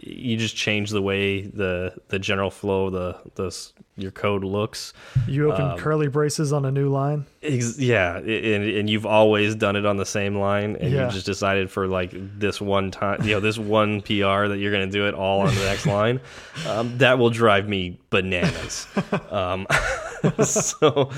[0.00, 4.92] you just change the way the the general flow of the the your code looks.
[5.28, 7.26] You open Um, curly braces on a new line.
[7.40, 11.06] Yeah, and, and you've always done it on the same line, and Yeah.
[11.06, 14.72] you just decided for like this one time, you know, this one PR that you're
[14.72, 16.20] going to do it all on the next line.
[16.68, 18.86] Um, that will drive me bananas.
[19.30, 19.66] um,
[20.44, 21.10] so,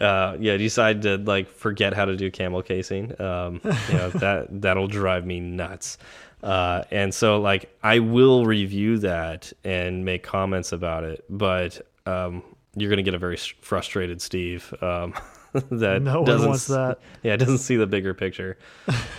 [0.00, 3.20] uh, yeah, decide to like forget how to do camel casing.
[3.20, 5.98] Um, you know, that that'll drive me nuts.
[6.42, 12.42] Uh, and so like I will review that and make comments about it, but um,
[12.76, 15.12] you're gonna get a very frustrated Steve um,
[15.70, 16.98] that No one doesn't wants that.
[17.22, 18.56] yeah, doesn't see the bigger picture.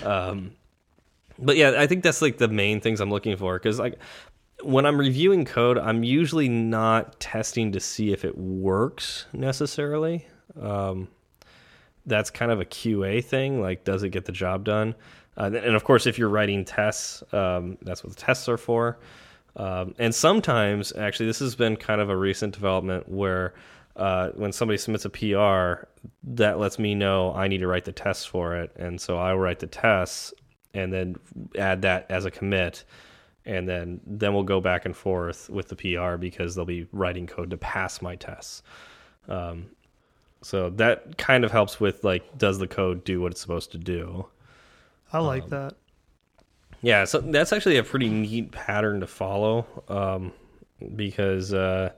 [0.03, 0.53] um,
[1.37, 3.99] but yeah, I think that's like the main things I'm looking for because like
[4.63, 10.27] when I'm reviewing code, I'm usually not testing to see if it works necessarily.
[10.59, 11.07] Um,
[12.05, 13.61] that's kind of a QA thing.
[13.61, 14.95] Like, does it get the job done?
[15.37, 18.99] Uh, and of course, if you're writing tests, um, that's what the tests are for.
[19.55, 23.53] Um, and sometimes, actually, this has been kind of a recent development where
[23.95, 25.85] uh, when somebody submits a PR,
[26.23, 28.71] that lets me know I need to write the tests for it.
[28.75, 30.33] And so I will write the tests
[30.73, 31.15] and then
[31.57, 32.83] add that as a commit.
[33.45, 37.27] And then, then we'll go back and forth with the PR because they'll be writing
[37.27, 38.63] code to pass my tests.
[39.27, 39.65] Um,
[40.41, 43.77] so that kind of helps with like, does the code do what it's supposed to
[43.77, 44.25] do?
[45.13, 45.75] I um, like that.
[46.81, 50.31] Yeah, so that's actually a pretty neat pattern to follow um,
[50.95, 51.91] because uh,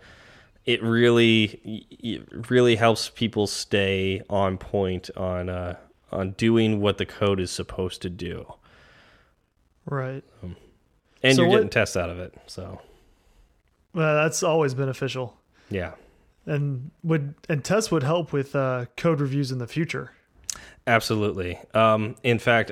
[0.66, 5.78] it really it really helps people stay on point on uh,
[6.12, 8.46] on doing what the code is supposed to do,
[9.86, 10.24] Right.
[11.24, 12.34] and So you're what- getting tests out of it.
[12.48, 12.82] So
[13.94, 15.38] Well, that's always beneficial.
[15.70, 15.94] yeah,
[16.46, 20.12] And would and tests would help with uh, code reviews in the future.
[20.86, 21.60] absolutely.
[21.74, 22.72] Um, in fact,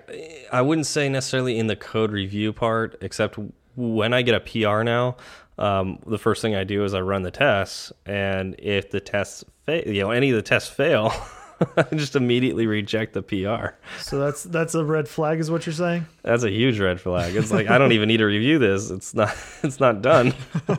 [0.51, 3.37] I wouldn't say necessarily in the code review part, except
[3.75, 5.15] when I get a PR now.
[5.57, 9.43] Um, the first thing I do is I run the tests, and if the tests
[9.65, 11.13] fail, you know, any of the tests fail,
[11.95, 13.75] just immediately reject the PR.
[14.01, 16.05] So that's that's a red flag, is what you're saying?
[16.23, 17.35] That's a huge red flag.
[17.35, 18.91] It's like I don't even need to review this.
[18.91, 19.35] It's not.
[19.63, 20.33] It's not done.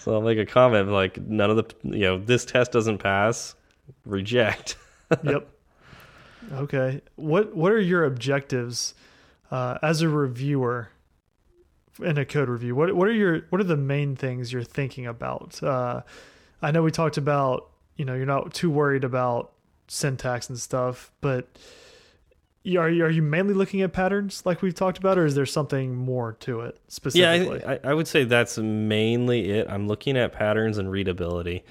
[0.00, 3.54] so I'll make a comment like none of the you know this test doesn't pass.
[4.04, 4.76] Reject.
[5.22, 5.48] yep.
[6.52, 7.00] Okay.
[7.14, 8.94] What what are your objectives
[9.50, 10.88] uh, as a reviewer
[12.00, 12.74] in a code review?
[12.74, 15.62] What what are your what are the main things you're thinking about?
[15.62, 16.02] Uh,
[16.60, 19.52] I know we talked about you know you're not too worried about
[19.88, 21.46] syntax and stuff, but
[22.78, 25.46] are you, are you mainly looking at patterns like we've talked about, or is there
[25.46, 27.60] something more to it specifically?
[27.60, 29.68] Yeah, I, I would say that's mainly it.
[29.68, 31.64] I'm looking at patterns and readability.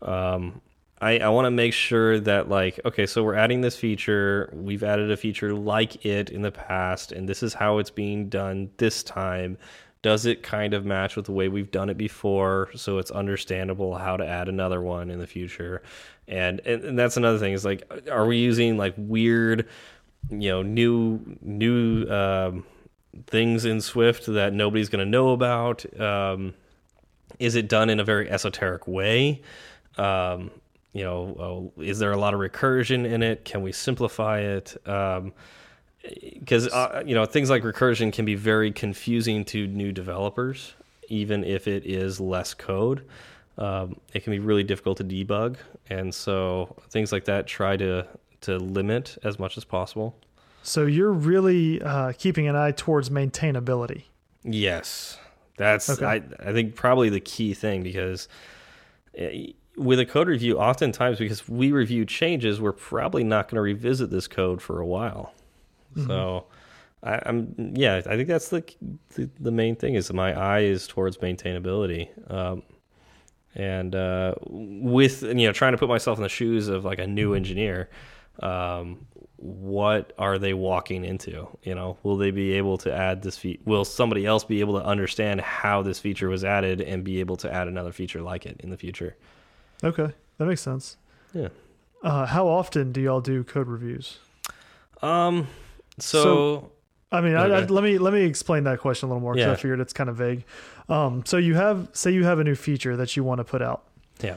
[0.00, 0.60] Um,
[1.00, 4.82] I, I want to make sure that like okay so we're adding this feature we've
[4.82, 8.70] added a feature like it in the past and this is how it's being done
[8.78, 9.58] this time
[10.02, 13.96] does it kind of match with the way we've done it before so it's understandable
[13.96, 15.82] how to add another one in the future
[16.26, 19.68] and and, and that's another thing is like are we using like weird
[20.30, 22.64] you know new new um,
[23.26, 26.54] things in swift that nobody's going to know about um,
[27.38, 29.40] is it done in a very esoteric way
[29.96, 30.50] um,
[30.92, 33.44] you know, uh, is there a lot of recursion in it?
[33.44, 34.76] Can we simplify it?
[36.02, 40.74] Because uh, you know, things like recursion can be very confusing to new developers,
[41.08, 43.04] even if it is less code.
[43.58, 45.56] Um, it can be really difficult to debug,
[45.90, 48.06] and so things like that try to
[48.42, 50.16] to limit as much as possible.
[50.62, 54.04] So you're really uh, keeping an eye towards maintainability.
[54.44, 55.18] Yes,
[55.56, 56.06] that's okay.
[56.06, 58.28] I I think probably the key thing because
[59.16, 63.62] eh, with a code review, oftentimes because we review changes, we're probably not going to
[63.62, 65.32] revisit this code for a while.
[65.98, 66.06] Mm -hmm.
[66.06, 66.46] So,
[67.02, 68.64] I, am yeah, I think that's the,
[69.14, 72.62] the, the main thing is my eye is towards maintainability, um,
[73.54, 77.06] and uh, with you know trying to put myself in the shoes of like a
[77.06, 77.88] new engineer.
[78.40, 79.06] Um,
[79.36, 81.46] what are they walking into?
[81.62, 83.44] You know, will they be able to add this?
[83.64, 87.36] Will somebody else be able to understand how this feature was added and be able
[87.38, 89.16] to add another feature like it in the future?
[89.84, 90.96] Okay, that makes sense.
[91.32, 91.48] Yeah.
[92.02, 94.18] Uh, how often do y'all do code reviews?
[95.02, 95.46] Um.
[95.98, 96.72] So, so
[97.10, 97.54] I mean, okay.
[97.54, 99.52] I, I, let me let me explain that question a little more because yeah.
[99.52, 100.44] I figured it's kind of vague.
[100.88, 101.24] Um.
[101.24, 103.84] So you have say you have a new feature that you want to put out.
[104.20, 104.36] Yeah.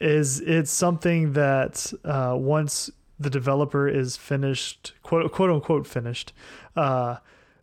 [0.00, 6.32] Is it something that uh, once the developer is finished, quote quote unquote finished,
[6.76, 7.16] uh,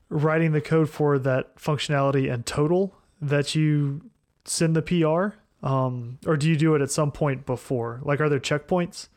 [0.09, 4.01] writing the code for that functionality and total that you
[4.45, 5.37] send the PR?
[5.65, 7.99] Um, or do you do it at some point before?
[8.03, 9.07] Like, are there checkpoints?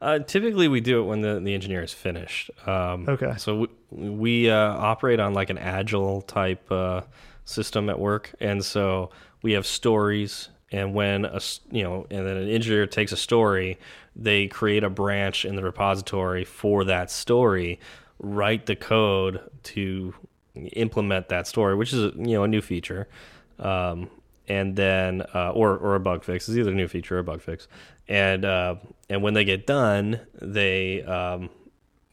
[0.00, 2.50] Uh, typically, we do it when the, the engineer is finished.
[2.66, 3.34] Um, okay.
[3.38, 7.02] So we, we uh, operate on like an agile type uh,
[7.44, 9.10] system at work, and so
[9.42, 10.50] we have stories.
[10.72, 13.78] And when a you know, and then an engineer takes a story,
[14.14, 17.80] they create a branch in the repository for that story,
[18.18, 20.14] write the code to
[20.72, 23.08] implement that story, which is you know a new feature.
[23.58, 24.10] Um,
[24.48, 26.48] and then uh, or or a bug fix.
[26.48, 27.68] It's either a new feature or a bug fix.
[28.08, 28.76] And uh,
[29.08, 31.50] and when they get done, they um,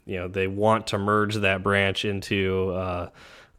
[0.05, 3.09] you know they want to merge that branch into uh,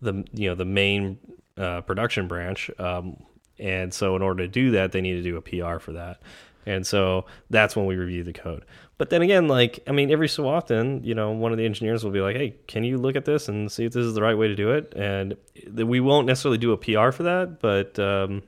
[0.00, 1.18] the you know the main
[1.56, 2.70] uh, production branch.
[2.78, 3.22] Um,
[3.58, 6.20] and so in order to do that, they need to do a PR for that.
[6.66, 8.64] And so that's when we review the code.
[8.96, 12.04] But then again, like I mean, every so often, you know, one of the engineers
[12.04, 14.22] will be like, "Hey, can you look at this and see if this is the
[14.22, 15.36] right way to do it?" And
[15.72, 18.42] we won't necessarily do a PR for that, but um,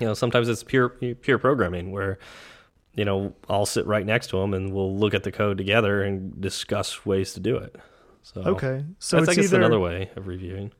[0.00, 2.18] you know sometimes it's pure pure programming where
[2.94, 6.02] you know I'll sit right next to him and we'll look at the code together
[6.02, 7.76] and discuss ways to do it.
[8.22, 10.72] So okay, so that's, it's I guess either, another way of reviewing.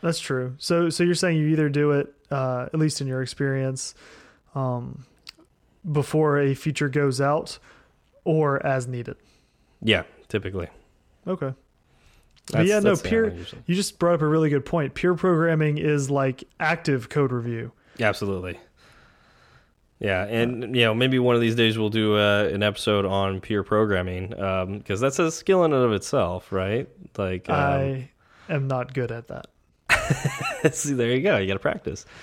[0.00, 0.54] That's true.
[0.58, 3.94] So so you're saying you either do it uh, at least in your experience
[4.54, 5.04] um,
[5.90, 7.58] before a feature goes out
[8.24, 9.16] or as needed.
[9.82, 10.68] Yeah, typically.
[11.26, 11.52] Okay.
[12.54, 13.34] yeah, no, peer.
[13.66, 14.94] You just brought up a really good point.
[14.94, 17.72] Peer programming is like active code review.
[18.00, 18.58] Absolutely.
[20.00, 23.40] Yeah, and you know maybe one of these days we'll do uh, an episode on
[23.40, 26.88] peer programming because um, that's a skill in and of itself, right?
[27.16, 28.10] Like um, I
[28.48, 29.48] am not good at that.
[30.74, 31.38] See, there you go.
[31.38, 32.06] You got to practice.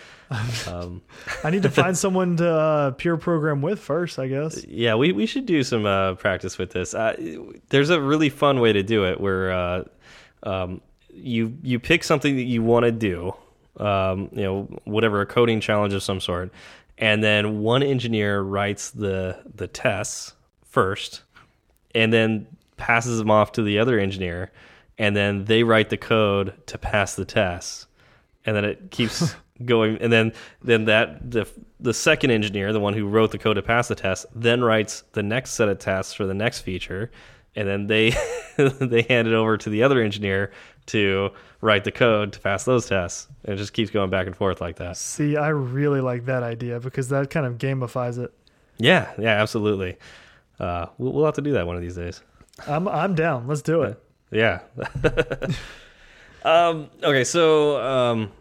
[0.67, 1.03] Um,
[1.43, 4.65] I need to find someone to uh, peer program with first, I guess.
[4.65, 6.95] Yeah, we we should do some uh, practice with this.
[6.95, 7.15] Uh,
[7.69, 9.83] there's a really fun way to do it where uh,
[10.41, 10.81] um,
[11.13, 13.35] you you pick something that you want to do
[13.79, 16.51] um, you know, whatever a coding challenge of some sort,
[16.97, 21.21] and then one engineer writes the the tests first,
[21.93, 24.51] and then passes them off to the other engineer,
[24.97, 27.87] and then they write the code to pass the tests,
[28.45, 29.35] and then it keeps
[29.65, 31.47] going, and then then that the
[31.79, 35.03] the second engineer, the one who wrote the code to pass the test, then writes
[35.13, 37.11] the next set of tests for the next feature,
[37.55, 38.11] and then they
[38.57, 40.51] they hand it over to the other engineer
[40.87, 41.31] to
[41.61, 43.27] write the code to pass those tests.
[43.43, 44.97] And it just keeps going back and forth like that.
[44.97, 48.31] See, I really like that idea because that kind of gamifies it.
[48.77, 49.97] Yeah, yeah, absolutely.
[50.59, 52.21] Uh, we'll, we'll have to do that one of these days.
[52.67, 53.47] I'm I'm down.
[53.47, 54.01] Let's do it.
[54.31, 54.61] Yeah.
[56.43, 58.31] um, okay, so um,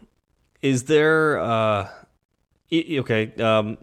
[0.63, 1.89] is there uh,
[2.73, 3.33] okay?
[3.41, 3.79] Um,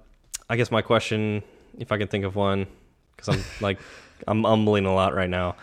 [0.49, 1.43] I guess my question,
[1.78, 2.68] if I can think of one,
[3.16, 3.80] because I'm like
[4.28, 5.55] I'm mumbling a lot right now.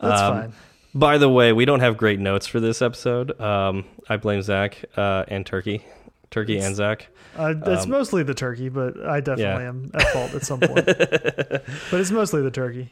[0.00, 0.52] That's Um, fine.
[0.98, 3.38] By the way, we don't have great notes for this episode.
[3.40, 5.84] Um, I blame Zach uh, and Turkey,
[6.30, 7.08] Turkey and Zach.
[7.38, 9.68] Uh, it's um, mostly the turkey, but I definitely Yeah.
[9.68, 10.86] am at fault at some point.
[10.86, 12.90] but it's mostly the turkey.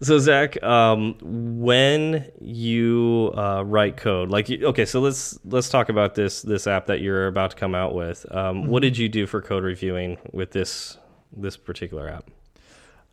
[0.00, 5.88] So Zach, um, when you uh, write code, like you, okay, so let's let's talk
[5.88, 8.24] about this this app that you're about to come out with.
[8.34, 10.96] Um, What did you do for code reviewing with this
[11.36, 12.30] this particular app?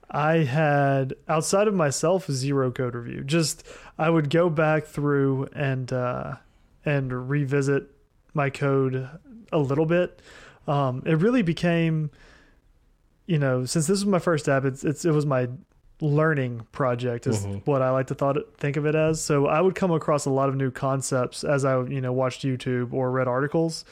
[0.09, 3.23] I had outside of myself zero code review.
[3.23, 3.63] Just
[3.97, 6.35] I would go back through and uh,
[6.85, 7.89] and revisit
[8.33, 9.09] my code
[9.51, 10.21] a little bit.
[10.67, 12.11] Um, it really became,
[13.25, 15.49] you know, since this was my first app, it's, it's it was my
[15.99, 17.65] learning project is Mhm.
[17.65, 19.19] what I like to thought think of it as.
[19.19, 22.43] So I would come across a lot of new concepts as I you know watched
[22.43, 23.83] YouTube or read articles.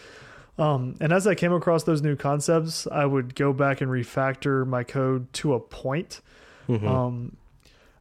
[0.58, 4.66] Um, and as I came across those new concepts, I would go back and refactor
[4.66, 6.22] my code to a point.
[6.70, 6.88] Mhm.
[6.88, 7.38] Um,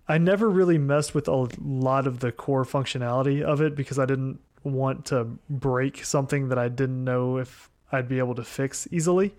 [0.06, 4.06] I never really messed with a lot of the core functionality of it because I
[4.06, 8.86] didn't want to break something that I didn't know if I'd be able to fix
[8.90, 9.34] easily.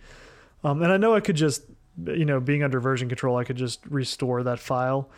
[0.64, 1.64] Um, and I know I could just,
[2.06, 5.10] you know, being under version control, I could just restore that file.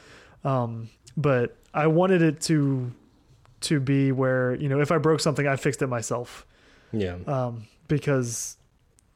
[0.44, 2.92] Um, but I wanted it to
[3.60, 6.46] to be where you know if I broke something, I fixed it myself
[6.92, 8.58] yeah, um, because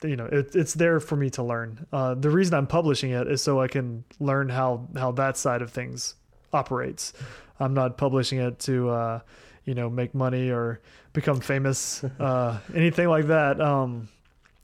[0.04, 1.86] you know it, it's there for me to learn.
[1.92, 5.62] Uh, the reason I'm publishing it is so I can learn how how that side
[5.62, 6.16] of things
[6.54, 7.14] operates.
[7.60, 9.20] I'm not publishing it to uh,
[9.66, 10.82] you know make money or
[11.14, 13.62] become famous, uh, anything like that.
[13.62, 14.10] Um,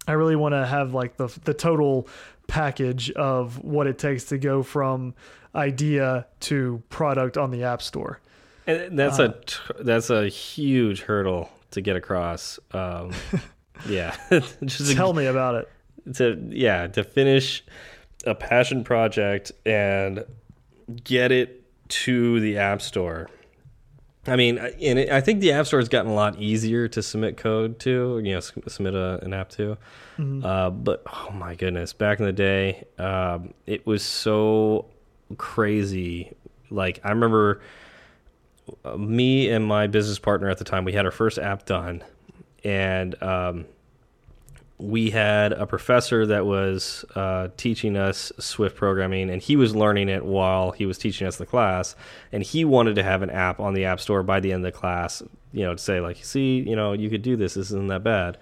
[0.08, 2.08] I really want to have like the the total
[2.48, 5.14] package of what it takes to go from
[5.54, 8.22] idea to product on the app store.
[8.66, 12.60] and that's a t- that's a huge hurdle to get across.
[12.72, 13.12] Um,
[13.88, 14.16] yeah,
[14.66, 15.70] just to- Tell me about it.
[16.16, 17.64] to yeah to finish
[18.26, 20.24] a passion project and
[21.04, 23.30] get it to the app store.
[24.26, 27.02] I mean and it, i think the app store has gotten a lot easier to
[27.02, 29.78] submit code to you know submit a, an app to.
[30.44, 34.86] Uh, but oh my goodness back in the day um, it was so
[35.38, 36.34] crazy.
[36.70, 37.62] Like i remember
[38.84, 42.04] uh, me and my business partner at the time we had our first app done
[42.64, 43.66] and um,
[44.80, 50.10] we had a professor that was uh, teaching us Swift programming, and he was learning
[50.10, 51.96] it while he was teaching us the class.
[52.32, 54.72] And he wanted to have an app on the App Store by the end of
[54.72, 57.56] the class, you know, to say like, "See, you know, you could do this.
[57.56, 58.38] This isn't that bad."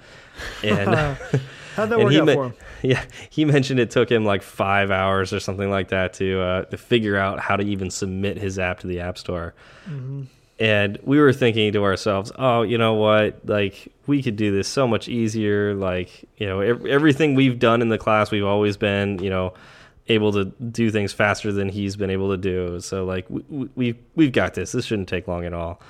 [0.61, 1.17] And
[1.75, 2.53] How'd that and work he out for him?
[2.83, 6.61] yeah, he mentioned it took him like five hours or something like that to uh,
[6.65, 9.53] to figure out how to even submit his app to the App Store.
[10.57, 13.41] And we were thinking to ourselves, oh, you know what?
[13.45, 15.73] Like, we could do this so much easier.
[15.73, 19.53] Like, you know, ev everything we've done in the class, we've always been, you know,
[20.07, 22.79] able to do things faster than he's been able to do.
[22.79, 24.71] So, like, we, we, we've, we've got this.
[24.71, 25.81] This shouldn't take long at all.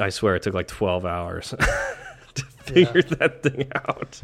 [0.00, 1.50] I swear it took like 12 hours
[2.34, 4.20] to figure that thing out.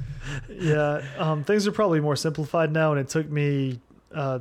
[0.48, 3.80] Yeah, um, things are probably more simplified now, and it took me
[4.12, 4.40] uh,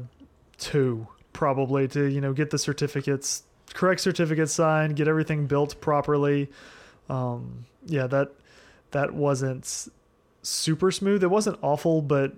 [0.58, 3.44] two probably to you know get the certificates,
[3.76, 6.50] correct certificate signed, get everything built properly.
[7.10, 8.32] Um, yeah, that
[8.92, 9.90] that wasn't
[10.42, 11.24] super smooth.
[11.24, 12.34] It wasn't awful, but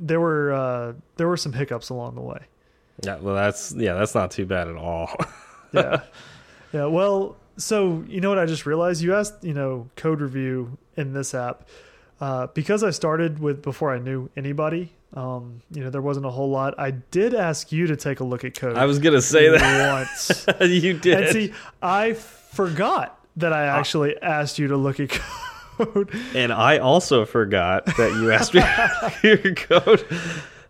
[0.00, 2.40] there were uh, there were some hiccups along the way.
[3.04, 5.14] Yeah, well, that's, yeah, that's not too bad at all.
[5.72, 6.00] yeah
[6.72, 10.76] yeah well so you know what i just realized you asked you know code review
[10.96, 11.66] in this app
[12.20, 16.30] uh, because i started with before i knew anybody um, you know there wasn't a
[16.30, 19.14] whole lot i did ask you to take a look at code I was going
[19.14, 20.06] to say that.
[20.20, 21.20] once you did.
[21.22, 21.52] and see
[21.82, 27.86] i forgot that i actually asked you to look at code And I also forgot
[27.86, 28.62] that you asked me
[29.22, 30.04] your code.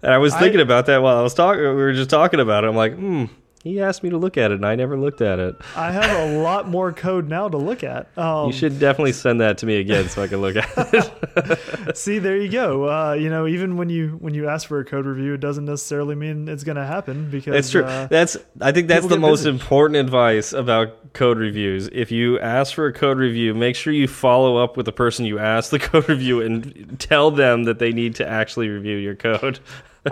[0.02, 1.62] And I was I- thinking about that while I was talking.
[1.62, 2.66] We were just talking about it.
[2.68, 3.24] I'm like, hmm.
[3.68, 5.56] He asked me to look at it, and I never looked at it.
[5.76, 9.40] i have a lot more code now to look at um, You should definitely send
[9.40, 11.96] that to me again so I can look at it.
[11.96, 14.84] see there you go uh, you know even when you when you ask for a
[14.84, 17.84] code review it doesn't necessarily mean it's going to happen because It's true.
[17.84, 19.50] uh, that's I think that's the most busy.
[19.50, 21.88] important advice about code reviews.
[21.92, 25.24] If you ask for a code review, make sure you follow up with the person
[25.24, 29.14] you asked the code review and tell them that they need to actually review your
[29.14, 29.60] code.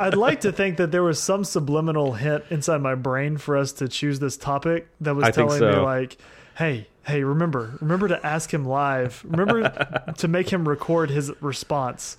[0.01, 3.73] I'd like to think that there was some subliminal hint inside my brain for us
[3.73, 6.17] to choose this topic that was I telling me like,
[6.57, 9.25] "Hey, hey, remember, remember to ask him live.
[9.29, 12.17] Remember to make him record his response."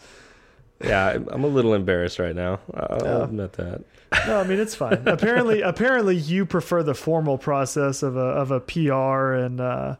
[0.83, 2.59] Yeah, I'm- I'm a little embarrassed right now.
[2.73, 3.81] I'll admit that.
[4.27, 4.93] No, I mean it's fine.
[5.07, 9.95] apparently, apparently you prefer the formal process of a of a PR and uh,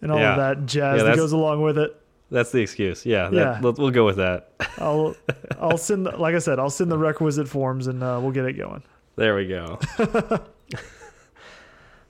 [0.00, 0.30] and all Yeah.
[0.32, 1.94] of that jazz Yeah, that goes along with it.
[2.30, 3.06] That's the excuse.
[3.06, 3.60] Yeah, that, Yeah.
[3.60, 4.50] We'll, go with that.
[4.78, 5.14] I'll
[5.60, 8.54] I'll send like I said, I'll send the requisite forms and uh, we'll get it
[8.54, 8.82] going.
[9.16, 9.78] There we go.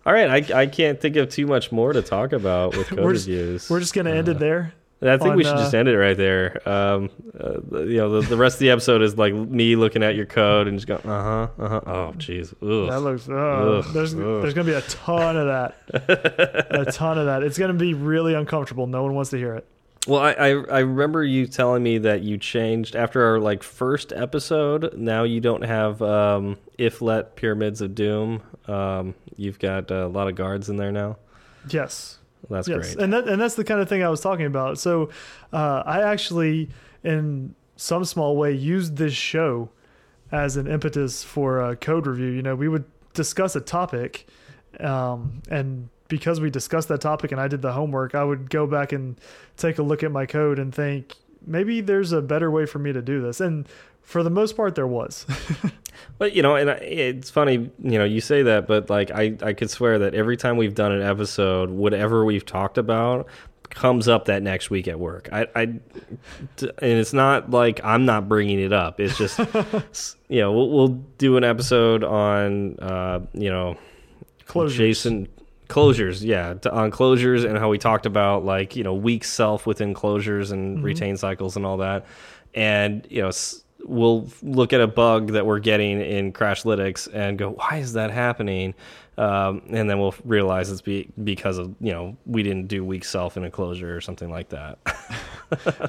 [0.06, 3.00] All right, I, I can't think of too much more to talk about with code
[3.00, 3.68] We're just- reviews.
[3.68, 4.72] We're just gonna end it there.
[5.02, 6.66] I think we on, should just uh, end it right there.
[6.66, 10.14] Um, uh, you know, the, the rest of the episode is like me looking at
[10.14, 11.80] your code and just going, uh huh, uh huh.
[11.86, 12.50] Oh, jeez.
[12.60, 13.28] That looks.
[13.28, 14.20] Oh, Ugh, there's ugh.
[14.42, 16.68] there's gonna be a ton of that.
[16.70, 17.42] a ton of that.
[17.42, 18.86] It's gonna be really uncomfortable.
[18.86, 19.66] No one wants to hear it.
[20.06, 24.12] Well, I, I I remember you telling me that you changed after our like first
[24.12, 24.94] episode.
[24.96, 28.40] Now you don't have um, if let pyramids of doom.
[28.68, 31.16] Um, you've got a lot of guards in there now.
[31.68, 32.18] Yes.
[32.48, 32.94] That's yes.
[32.94, 33.02] great.
[33.02, 34.78] And that and that's the kind of thing I was talking about.
[34.78, 35.10] So
[35.52, 36.70] uh, I actually,
[37.02, 39.70] in some small way, used this show
[40.30, 42.28] as an impetus for a code review.
[42.28, 42.84] You know, we would
[43.14, 44.28] discuss a topic,
[44.80, 48.66] um, and because we discussed that topic and I did the homework, I would go
[48.66, 49.20] back and
[49.56, 51.14] take a look at my code and think
[51.46, 53.40] maybe there's a better way for me to do this.
[53.40, 53.66] And
[54.02, 55.26] for the most part, there was.
[56.18, 59.36] But you know, and I- it's funny, you know, you say that, but like I,
[59.42, 63.26] I could swear that every time we've done an episode, whatever we've talked about
[63.70, 65.28] comes up that next week at work.
[65.32, 65.80] I, I, and
[66.80, 69.00] it's not like I'm not bringing it up.
[69.00, 69.38] It's just,
[70.28, 70.88] you know, we'll, we'll
[71.18, 73.76] do an episode on, uh, you know,
[74.46, 74.72] Closures.
[74.76, 75.28] Jason
[75.68, 79.94] closures, yeah, on closures and how we talked about like you know weak self within
[79.94, 80.82] closures and Mhm.
[80.84, 82.06] retain cycles and all that,
[82.54, 87.38] and you know s- we'll look at a bug that we're getting in Crashlytics and
[87.38, 88.74] go, why is that happening?
[89.16, 93.04] Um, and then we'll realize it's be, because of you know we didn't do weak
[93.04, 94.78] self in a closure or something like that.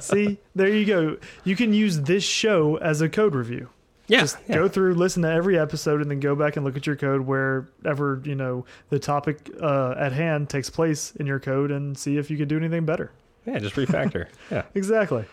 [0.00, 1.16] See, there you go.
[1.44, 3.68] You can use this show as a code review.
[4.08, 6.86] Yeah, just go through, listen to every episode, and then go back and look at
[6.86, 11.70] your code wherever you know the topic uh, at hand takes place in your code,
[11.70, 13.12] and see if you could do anything better.
[13.46, 14.26] yeah, just refactor.
[14.50, 14.64] yeah.
[14.74, 15.24] Exactly.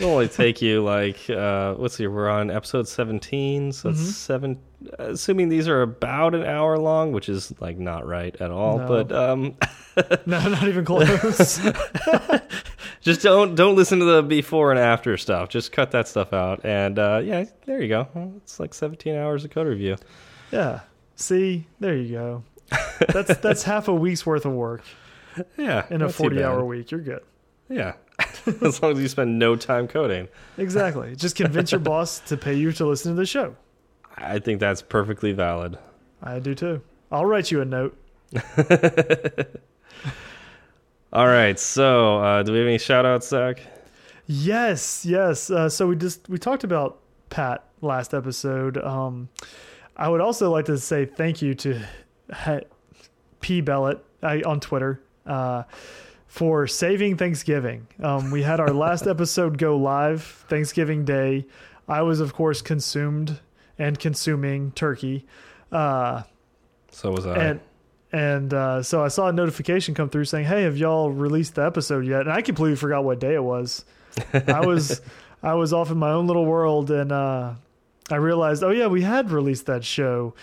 [0.00, 4.04] It'll only take you like uh, let's see, we're on episode seventeen, so it's Mhm.
[4.12, 4.58] seven.
[4.98, 8.86] Assuming these are about an hour long, which is like not right at all, No.
[8.88, 9.54] but um,
[10.26, 11.60] No, not even close.
[13.00, 15.48] just don't don't listen to the before and after stuff.
[15.50, 18.08] Just cut that stuff out, and uh, yeah, there you go.
[18.38, 19.96] It's like seventeen hours of code review.
[20.50, 20.80] yeah.
[21.16, 22.44] See, there you go.
[23.12, 24.82] That's that's half a week's worth of work
[25.58, 26.90] Yeah, in a forty-hour week.
[26.90, 27.20] You're good.
[27.68, 27.92] Yeah,
[28.62, 30.28] as long as you spend no time coding.
[30.58, 31.16] Exactly.
[31.16, 33.56] Just convince your boss to pay you to listen to the show.
[34.16, 35.78] I think that's perfectly valid.
[36.22, 36.82] I do too.
[37.10, 37.96] I'll write you a note.
[41.12, 43.60] All right, so uh, do we have any shout outs, Zach?
[44.26, 45.50] Yes, yes.
[45.50, 48.78] Uh, so we just we talked about Pat last episode.
[48.78, 49.28] Um,
[49.96, 51.80] I would also like to say thank you to
[53.40, 55.64] P Bellet I, on Twitter uh,
[56.30, 57.88] for saving Thanksgiving.
[58.00, 61.44] Um, we had our last episode go live Thanksgiving Day.
[61.88, 63.40] I was of course consumed
[63.76, 65.26] and consuming turkey.
[65.72, 66.22] Uh,
[66.92, 67.36] So was I.
[67.36, 67.60] and
[68.12, 71.64] and uh, so I saw a notification come through saying, "Hey, have y'all released the
[71.64, 73.84] episode yet?" And I completely forgot what day it was.
[74.32, 75.00] I was
[75.42, 77.54] I was off in my own little world, and uh,
[78.08, 80.34] I realized, oh yeah, we had released that show.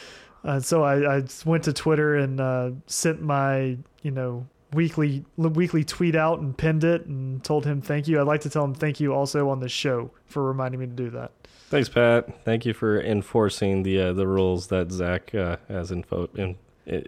[0.43, 5.83] And so I, I went to Twitter and uh, sent my you know weekly weekly
[5.83, 8.19] tweet out and pinned it and told him thank you.
[8.19, 10.93] I'd like to tell him thank you also on the show for reminding me to
[10.93, 11.31] do that.
[11.69, 12.43] Thanks, Pat.
[12.45, 16.55] Thank you for enforcing the uh, the rules that Zach uh, has info in,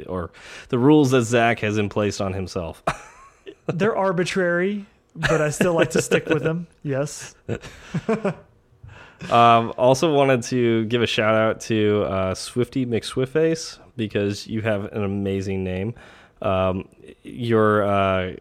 [0.07, 0.32] or
[0.70, 2.84] the rules that Zach has in place on himself.
[3.68, 4.86] They're arbitrary,
[5.16, 6.68] but I still like to stick with them.
[6.84, 7.36] Yes.
[9.30, 14.86] um, also wanted to give a shout out to uh, Swifty McSwiftface because you have
[14.86, 15.93] an amazing name.
[16.42, 16.88] Um,
[17.24, 18.36] your uh,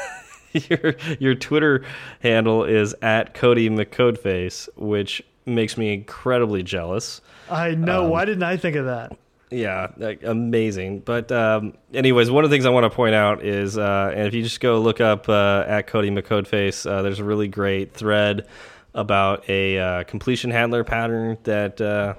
[0.52, 1.84] your your Twitter
[2.20, 7.20] handle is at Cody McCodeface, which makes me incredibly jealous.
[7.50, 8.04] I know.
[8.04, 9.16] Um, Why didn't I think of that?
[9.50, 11.00] Yeah, like, amazing.
[11.00, 14.26] But um, anyways, one of the things I want to point out is, uh, and
[14.26, 17.94] if you just go look up uh, at Cody McCodeface, uh, there's a really great
[17.94, 18.48] thread
[18.94, 22.14] about a uh, completion handler pattern that uh,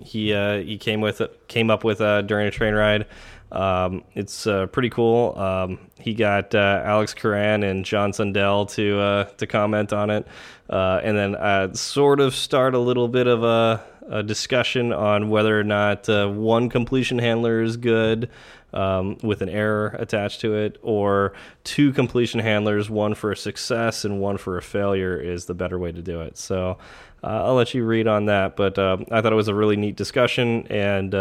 [0.00, 3.06] he uh, he came with came up with uh, during a train ride.
[3.52, 5.36] Um, it's uh, pretty cool.
[5.36, 10.26] Um, he got uh, Alex Curran and John Sundell to uh, to comment on it,
[10.68, 15.30] uh, and then uh, sort of start a little bit of a, a discussion on
[15.30, 18.30] whether or not uh, one completion handler is good
[18.72, 21.32] um, with an error attached to it, or
[21.64, 25.78] two completion handlers, one for a success and one for a failure, is the better
[25.78, 26.38] way to do it.
[26.38, 26.78] So.
[27.22, 29.76] Uh, I'll let you read on that, but um, I thought it was a really
[29.76, 31.14] neat discussion and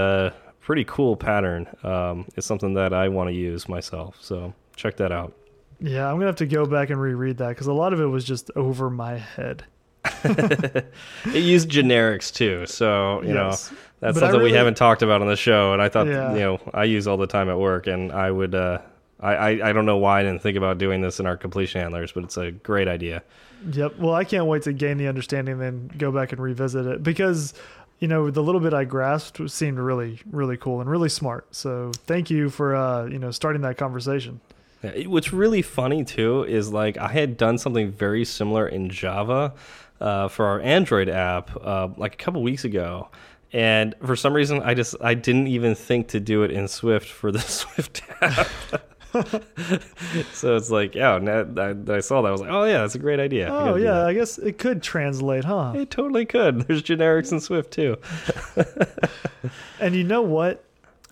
[0.70, 1.68] pretty cool pattern.
[1.82, 5.34] Um, it's something that I want to use myself, so check that out.
[5.80, 8.06] Yeah, I'm gonna have to go back and reread that because a lot of it
[8.06, 9.64] was just over my head.
[10.24, 10.86] it
[11.34, 13.72] used generics too, so you Yes.
[13.72, 15.74] know that's But something we haven't talked about on the show.
[15.74, 16.34] And I thought, Yeah.
[16.34, 18.54] you know, I use all the time at work, and I would.
[18.54, 18.78] Uh,
[19.22, 21.82] I, I I don't know why I didn't think about doing this in our completion
[21.82, 23.24] handlers, but it's a great idea.
[23.72, 23.98] Yep.
[23.98, 27.04] Well, I can't wait to gain the understanding, and then go back and revisit it
[27.04, 27.54] because,
[28.00, 31.54] you know, the little bit I grasped seemed really, really cool and really smart.
[31.54, 34.40] So thank you for, uh, you know, starting that conversation.
[35.06, 39.54] What's really funny too is like I had done something very similar in Java
[40.00, 43.10] uh, for our Android app uh, like a couple weeks ago,
[43.52, 47.10] and for some reason I just I didn't even think to do it in Swift
[47.10, 48.48] for the Swift app.
[50.34, 53.00] so it's like, yeah, that I saw that I was like, oh yeah, that's a
[53.00, 53.48] great idea.
[53.48, 54.06] Oh, gotta yeah.
[54.06, 55.74] I guess it could translate, huh?
[55.76, 56.62] it totally could.
[56.68, 57.98] There's generics in Swift too.
[59.80, 60.64] And you know what?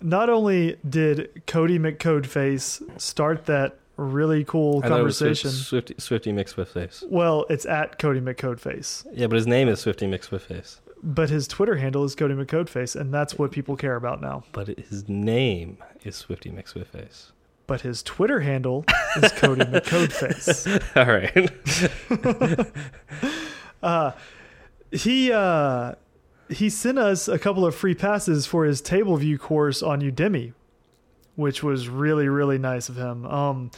[0.01, 5.49] Not only did Cody McCodeface start that really cool I thought it was conversation.
[5.51, 7.03] Swift, Swifty, Swifty McSwiftface.
[7.09, 10.79] Well, it's at Cody McCodeface, Yeah, but his name is Swifty McSwiftface.
[11.01, 14.43] but his Twitter handle is Cody McCodeface, and that's what people care about now.
[14.51, 17.31] But his name is Swifty McSwiftface.
[17.67, 18.85] But his Twitter handle
[19.21, 20.81] is Cody McCodeface.
[20.95, 21.05] All
[22.55, 22.71] right.
[23.83, 24.11] Uh,
[24.91, 25.93] he uh,
[26.49, 30.53] he sent us a couple of free passes for his table view course on Udemy,
[31.35, 33.25] which was really really nice of him.
[33.27, 33.71] Um,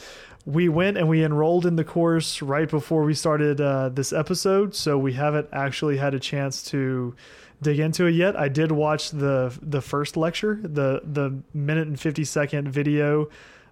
[0.46, 4.74] we went and we enrolled in the course right before we started uh, this episode,
[4.74, 7.14] so we haven't actually had a chance to
[7.60, 8.36] dig into it yet.
[8.36, 13.28] I did watch the the first lecture, the the minute and fifty second video.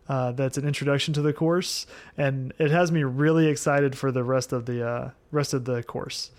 [0.08, 1.86] Uh, that's an introduction to the course,
[2.16, 5.82] and it has me really excited for the rest of the uh, rest of the
[5.82, 6.30] course.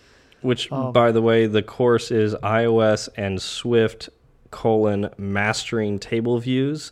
[0.41, 4.09] Which, Um, by the way, the course is iOS and Swift
[4.51, 6.91] colon mastering table views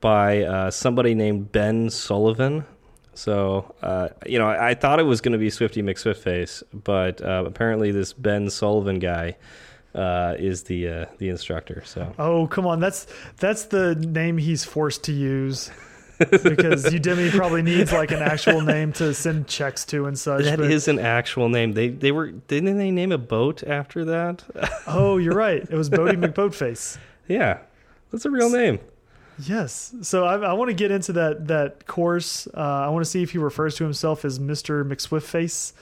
[0.00, 2.64] by uh, somebody named Ben Sullivan.
[3.14, 7.20] So, uh, you know, I, I thought it was going to be Swifty McSwiftface, but
[7.22, 9.36] uh, apparently this Ben Sullivan guy
[9.94, 11.82] uh, is the uh, the instructor.
[11.84, 12.80] So, Oh, come on.
[12.80, 13.06] That's
[13.36, 15.70] that's the name he's forced to use
[16.18, 20.44] because Udemy probably needs like an actual name to send checks to and such.
[20.44, 21.72] that is an actual name.
[21.72, 24.44] They they were didn't they name a boat after that?
[24.86, 25.62] Oh, you're right.
[25.62, 26.98] It was Boaty McBoatface.
[27.26, 27.58] yeah,
[28.12, 28.78] that's a real name.
[29.46, 29.94] Yes.
[30.02, 32.46] So I, I want to get into that that course.
[32.54, 34.84] Uh, I want to see if he refers to himself as Mr.
[34.86, 35.72] McSwiftface.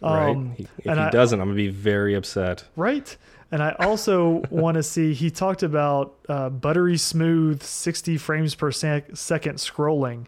[0.00, 0.30] right?
[0.30, 2.64] Um, He- if and he I- doesn't, I'm gonna be very upset.
[2.76, 3.14] Right.
[3.52, 8.72] And I also want to see, he talked about uh, buttery smooth 60 frames per
[8.72, 10.26] sec- second scrolling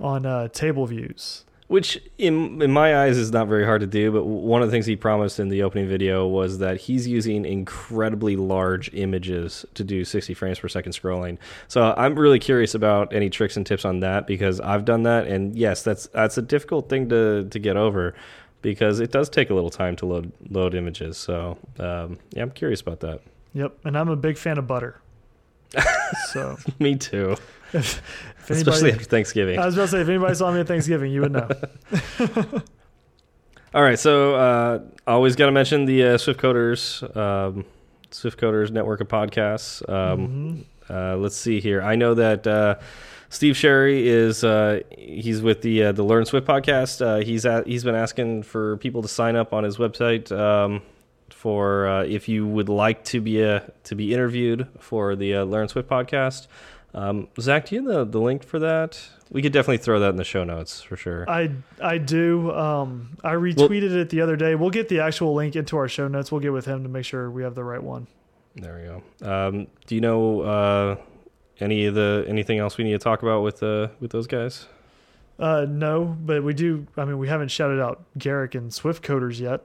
[0.00, 1.44] on uh, table views.
[1.68, 4.10] Which, in in my eyes, is not very hard to do.
[4.10, 7.44] But one of the things he promised in the opening video was that he's using
[7.44, 11.36] incredibly large images to do 60 frames per second scrolling.
[11.68, 15.26] So I'm really curious about any tricks and tips on that because I've done that,
[15.26, 18.14] and yes, that's that's a difficult thing to to get over
[18.62, 21.16] because it does take a little time to load load images.
[21.16, 23.20] So um, yeah, I'm curious about that.
[23.54, 23.78] Yep.
[23.84, 25.00] And I'm a big fan of butter.
[26.32, 27.32] so Me too,
[27.72, 28.02] if,
[28.38, 29.58] if especially after Thanksgiving.
[29.58, 31.48] I was about to say, if anybody saw me at Thanksgiving, you would know.
[33.74, 37.66] All right, so uh, always got to mention the uh, Swift Coders, um,
[38.10, 39.86] Swift Coders network of podcasts.
[39.86, 41.82] Um, uh, let's see here.
[41.82, 42.76] I know that uh,
[43.30, 47.04] Steve Sherry is uh, he's with the uh, the Learn Swift podcast.
[47.04, 50.82] Uh, he's at, he's been asking for people to sign up on his website um,
[51.30, 55.44] for uh, if you would like to be a to be interviewed for the uh,
[55.44, 56.46] Learn Swift podcast.
[56.94, 58.98] Um, Zach, do you have the, the link for that?
[59.30, 61.28] We could definitely throw that in the show notes for sure.
[61.28, 61.50] I
[61.82, 62.50] I do.
[62.52, 64.54] Um, I retweeted it the other day.
[64.54, 66.32] We'll get the actual link into our show notes.
[66.32, 68.06] We'll get with him to make sure we have the right one.
[68.56, 69.30] There we go.
[69.30, 70.96] Um, do you know uh,
[71.60, 74.66] any of the anything else we need to talk about with uh, with those guys?
[75.38, 76.86] Uh, no, but we do.
[76.96, 79.62] I mean, we haven't shouted out Garric and Swift Coders yet.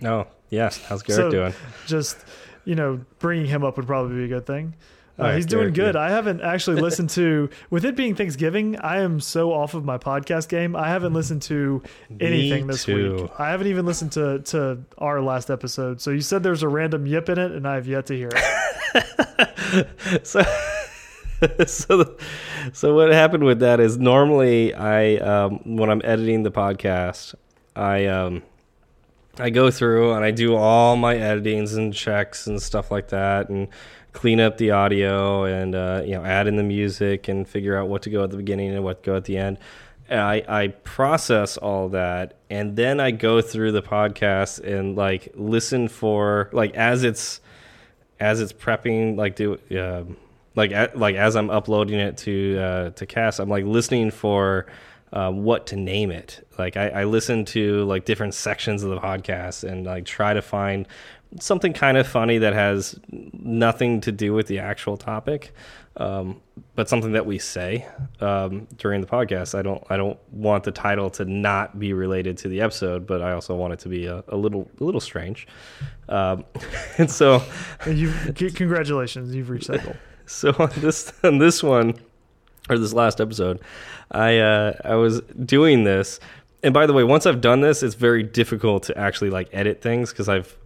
[0.00, 0.26] No.
[0.48, 0.82] Yes.
[0.84, 1.54] How's Garric So- doing?
[1.86, 2.24] Just
[2.64, 4.74] you know, bringing him up would probably be a good thing.
[5.18, 5.96] Uh, right, he's doing Garric, good.
[5.96, 9.98] I haven't actually listened to, with it being Thanksgiving, I am so off of my
[9.98, 10.74] podcast game.
[10.74, 11.82] I haven't listened to
[12.20, 13.16] anything Me this too.
[13.24, 13.30] week.
[13.38, 16.00] I haven't even listened to to our last episode.
[16.00, 18.30] So you said there's a random yip in it, and I have yet to hear
[18.34, 20.22] it.
[20.26, 20.42] so,
[21.66, 22.16] so,
[22.72, 27.34] so what happened with that is normally I um, when I'm editing the podcast,
[27.74, 28.42] I um,
[29.38, 33.48] I go through and I do all my editings and checks and stuff like that,
[33.48, 33.68] and
[34.12, 37.88] clean up the audio and uh, you know add in the music and figure out
[37.88, 39.58] what to go at the beginning and what to go at the end.
[40.10, 45.88] I, I process all that and then I go through the podcast and like listen
[45.88, 47.40] for like as it's
[48.20, 50.16] as it's prepping like do um
[50.54, 54.66] like like as I'm uploading it to uh, to cast I'm like listening for
[55.12, 56.46] uh, what to name it.
[56.58, 60.42] Like I, I listen to like different sections of the podcast and like try to
[60.42, 60.88] find
[61.40, 65.54] something kind of funny that has nothing to do with the actual topic,
[65.96, 66.40] um,
[66.74, 67.86] but something that we say
[68.20, 69.58] um, during the podcast.
[69.58, 73.22] I don't I don't want the title to not be related to the episode, but
[73.22, 75.46] I also want it to be a, a little a little strange.
[76.08, 76.44] Um,
[76.98, 77.42] and so,
[77.86, 79.96] you congratulations, you've reached that goal.
[80.26, 81.94] So on this on this one
[82.70, 83.60] or this last episode,
[84.10, 86.20] I uh, I was doing this.
[86.62, 89.82] And by the way, once I've done this, it's very difficult to actually like edit
[89.82, 90.56] things because I've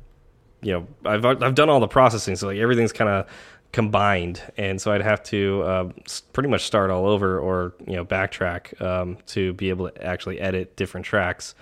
[0.61, 3.27] you know I've I've done all the processing, so like everything's kind of
[3.73, 5.93] combined, and so I'd have to uh,
[6.33, 10.41] pretty much start all over or you know backtrack um, to be able to actually
[10.41, 11.55] edit different tracks.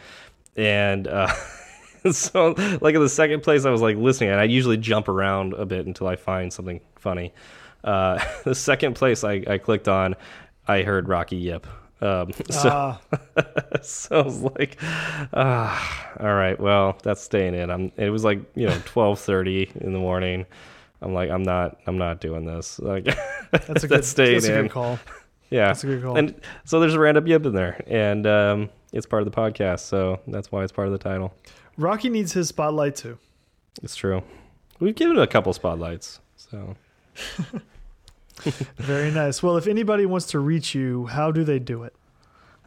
[0.57, 1.33] And uh,
[2.13, 5.55] so, like in the second place, I was like listening, and I usually jump around
[5.55, 7.33] a bit until I find something funny.
[7.85, 10.17] Uh, the second place I, I clicked on,
[10.67, 11.67] I heard Rocky Yip.
[12.01, 12.97] Um, so, uh.
[13.83, 14.77] so I was like,
[15.33, 17.71] ah, all right, well, that's staying in.
[17.71, 17.93] I'm.
[17.97, 20.47] It was like you know twelve thirty in the morning.
[21.01, 22.79] I'm like, I'm not, I'm not doing this.
[22.79, 23.05] Like,
[23.51, 24.99] that's a good, staying that's a good call.
[25.51, 26.17] Yeah, that's a good call.
[26.17, 29.81] And so there's a random yip in there, and um, it's part of the podcast,
[29.81, 31.35] so that's why it's part of the title.
[31.77, 33.19] Rocky needs his spotlight too.
[33.83, 34.23] It's true.
[34.81, 36.77] We've given a couple spotlights, so.
[38.77, 39.43] Very nice.
[39.43, 41.95] Well, if anybody wants to reach you, how do they do it?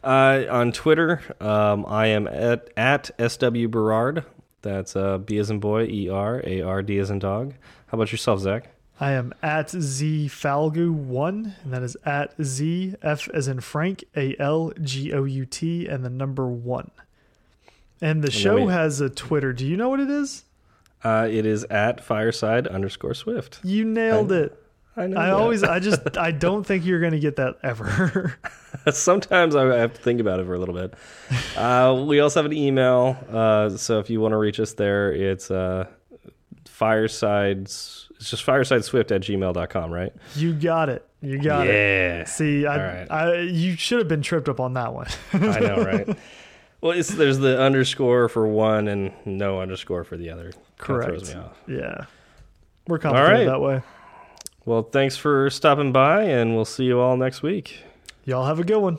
[0.02, 4.24] Uh, on Twitter, um, I am at, at SW Berard.
[4.62, 7.54] That's uh, B as in boy, E R, A R D as in dog.
[7.86, 8.70] How about yourself, Zach?
[9.00, 14.34] I am at Z Falgout1, and that is at Z F as in Frank, A
[14.40, 16.90] L G O U T, and the number one.
[18.00, 19.52] And the show we, has a Twitter.
[19.52, 20.44] Do you know what it is?
[21.04, 23.60] Uh, it is at fireside underscore swift.
[23.62, 24.64] You nailed I, it.
[24.98, 25.16] I know.
[25.18, 25.34] I that.
[25.34, 28.38] always, I just, I don't think you're going to get that ever.
[28.90, 30.94] Sometimes I have to think about it for a little bit.
[31.56, 33.16] Uh, we also have an email.
[33.30, 35.86] Uh, so if you want to reach us there, it's uh,
[36.66, 40.12] firesides, it's just firesideswift at gmail.com, right?
[40.34, 41.04] You got it.
[41.20, 41.72] You got yeah.
[41.72, 42.18] it.
[42.18, 42.24] Yeah.
[42.24, 43.10] See, I, right.
[43.10, 45.08] I, you should have been tripped up on that one.
[45.32, 46.18] I know, right?
[46.80, 50.52] Well, there's the underscore for one and no underscore for the other.
[50.76, 51.34] Correct.
[51.66, 52.04] Yeah.
[52.86, 53.46] We're complicated right.
[53.46, 53.82] that way.
[54.68, 57.84] Well, thanks for stopping by, and we'll see you all next week.
[58.26, 58.98] Y'all have a good one.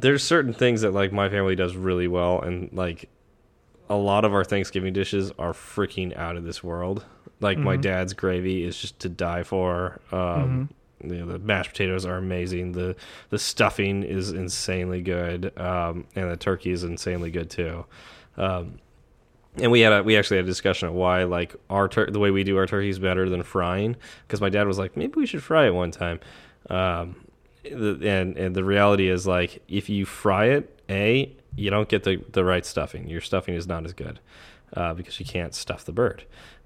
[0.00, 3.08] There's certain things that like my family does really well, and like
[3.88, 7.04] a lot of our Thanksgiving dishes are freaking out of this world.
[7.40, 7.64] Like mm -hmm.
[7.64, 7.82] my mm-hmm.
[7.82, 10.00] dad's gravy is just to die for.
[10.12, 10.68] Um, mm
[11.02, 11.12] -hmm.
[11.12, 12.72] you know, the mashed potatoes are amazing.
[12.72, 12.94] the
[13.30, 17.84] The stuffing is insanely good, um, and the turkey is insanely good too.
[18.36, 18.78] Um,
[19.62, 22.30] and we had a we actually had a discussion of why like our the way
[22.30, 25.26] we do our turkey is better than frying because my dad was like maybe we
[25.26, 26.18] should fry it one time.
[26.68, 27.25] Um,
[27.72, 32.22] and and the reality is like if you fry it, a you don't get the
[32.32, 33.08] the right stuffing.
[33.08, 34.20] Your stuffing is not as good
[34.74, 36.24] uh, because you can't stuff the bird.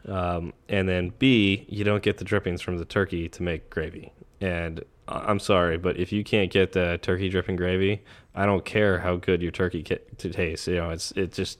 [0.08, 4.12] Um, and then B, you don't get the drippings from the turkey to make gravy.
[4.40, 8.02] And I'm sorry, but if you can't get the turkey dripping gravy,
[8.34, 10.66] I don't care how good your turkey to taste.
[10.66, 11.58] You know, it's it just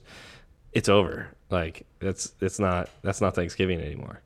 [0.73, 1.27] it's over.
[1.49, 4.21] Like that's it's not that's not Thanksgiving anymore.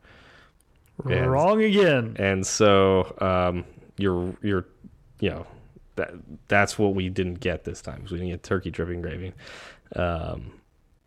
[1.04, 2.16] And, Wrong again.
[2.18, 3.66] And so um,
[3.98, 4.66] your your
[5.20, 5.48] you know
[5.96, 6.12] that
[6.48, 9.34] that's what we didn't get this time because we didn't get turkey dripping gravy.
[9.96, 10.52] Um,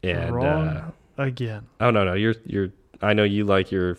[0.02, 1.66] and Wrong uh, again.
[1.80, 2.70] Oh no no you're you're
[3.02, 3.98] I know you like your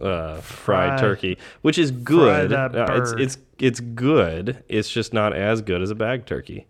[0.00, 2.52] uh, fried turkey, which is good.
[2.52, 4.62] Uh, it's it's it's good.
[4.68, 6.66] It's just not as good as a bag turkey.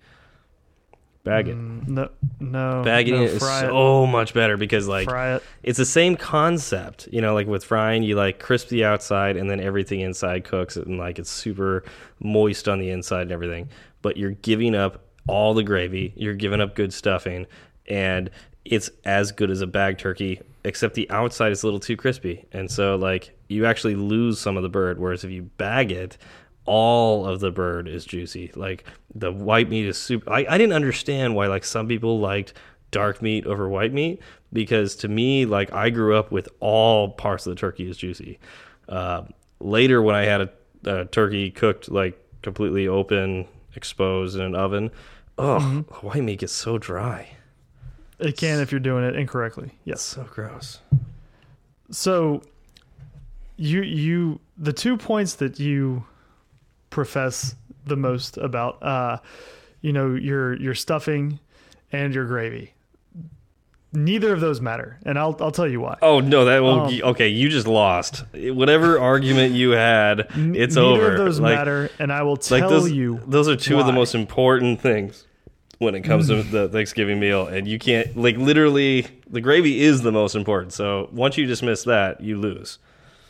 [1.27, 1.57] Bag it.
[1.57, 2.09] Mm, no,
[2.39, 2.83] no.
[2.85, 4.07] Bagging no, it is so it.
[4.07, 5.43] much better because like it.
[5.65, 7.09] it's the same concept.
[7.11, 10.77] You know, like with frying, you like crisp the outside and then everything inside cooks
[10.77, 11.83] and like it's super
[12.21, 13.69] moist on the inside and everything.
[14.03, 16.13] But you're giving up all the gravy.
[16.15, 17.49] You're giving up good stuffing,
[17.89, 18.31] and
[18.65, 22.45] it's as good as a bag turkey, except the outside is a little too crispy,
[22.53, 25.01] and so like you actually lose some of the bird.
[25.01, 26.19] Whereas if you bag it,
[26.67, 28.53] all of the bird is juicy.
[28.55, 30.31] Like the white meat is super.
[30.31, 32.53] I, I didn't understand why like some people liked
[32.91, 34.21] dark meat over white meat
[34.53, 38.39] because to me like I grew up with all parts of the turkey is juicy.
[38.89, 39.23] Uh,
[39.61, 40.51] later when I had a,
[40.85, 44.91] a, turkey cooked like completely open, exposed in an oven,
[45.39, 46.03] oh, mm -hmm.
[46.03, 47.29] white meat gets so dry.
[48.19, 49.71] It can if you're doing it incorrectly.
[49.85, 50.03] Yes.
[50.03, 50.81] So gross.
[51.91, 52.43] So
[53.57, 56.05] you you the two points that you
[56.91, 59.19] profess the most about uh
[59.81, 61.39] you know your your stuffing
[61.93, 62.73] and your gravy.
[63.93, 65.97] Neither of those matter, and I'll I'll tell you why.
[66.03, 67.29] Oh no, that will Um, okay.
[67.29, 68.25] You just lost.
[68.35, 71.03] Whatever argument you had, it's Neither over.
[71.03, 73.79] Neither of those like, matter, and I will tell like those, you those are two
[73.79, 75.25] of the most important things
[75.79, 80.03] when it comes to the Thanksgiving meal, and you can't like literally the gravy is
[80.03, 80.73] the most important.
[80.73, 82.79] So once you dismiss that, you lose.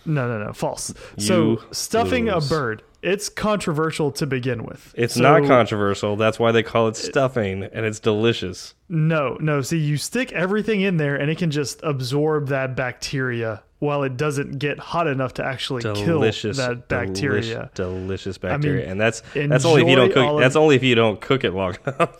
[0.04, 0.94] No, no, no, false.
[1.16, 2.46] You so stuffing lose.
[2.46, 4.92] a bird, it's controversial to begin with.
[4.96, 6.16] It's So- not controversial.
[6.16, 8.74] That's why they call it stuffing, and it's delicious.
[8.88, 9.62] No, no.
[9.62, 14.16] See, you stick everything in there, and it can just absorb that bacteria while it
[14.16, 17.70] doesn't get hot enough to actually Delicious, kill that bacteria.
[17.72, 20.40] delish- delicious bacteria, I mean, and that's that's only if you don't cook.
[20.40, 22.16] That's only if you don't cook it long enough.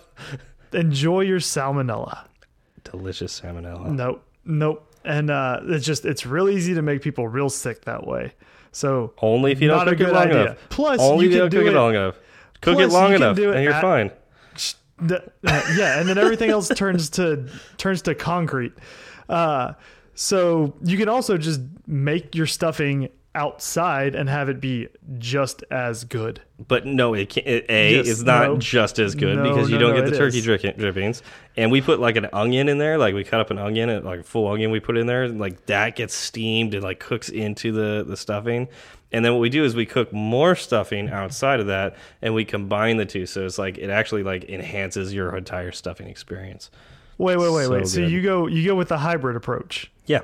[0.72, 2.26] Enjoy your salmonella.
[2.84, 3.87] delicious salmonella.
[3.91, 4.82] Nope, nope.
[5.05, 8.34] And uh, it's just it's real easy to make people real sick that way.
[8.77, 10.43] So Only if you don't cook it long idea.
[10.43, 10.59] enough.
[10.68, 12.18] Plus, only you if you can don't cook it it- long enough.
[12.61, 14.11] Cook it long enough, it and you're at- fine.
[14.99, 15.18] Uh,
[15.77, 17.49] yeah, and then everything else turns to
[17.79, 18.72] turns to concrete.
[19.31, 19.72] Uh,
[20.14, 26.03] so you can also just make your stuffing outside and have it be just as
[26.05, 26.41] good.
[26.66, 27.47] But no, it can't.
[27.47, 28.57] It, a Yes, is not no.
[28.57, 31.22] just as good No, because you no, don't get the turkey drick- drippings,
[31.57, 32.99] and we put like an onion in there.
[32.99, 35.24] Like we cut up an onion, and like a full onion, we put in there,
[35.24, 38.68] and like that gets steamed and like cooks into the the stuffing.
[39.12, 42.45] And then what we do is we cook more stuffing outside of that, and we
[42.45, 43.26] combine the two.
[43.26, 46.70] So it's like it actually like enhances your entire stuffing experience.
[47.18, 47.87] Wait, wait, wait, So wait.
[47.89, 48.11] So good.
[48.11, 49.91] you go you go with the hybrid approach.
[50.07, 50.20] Yeah,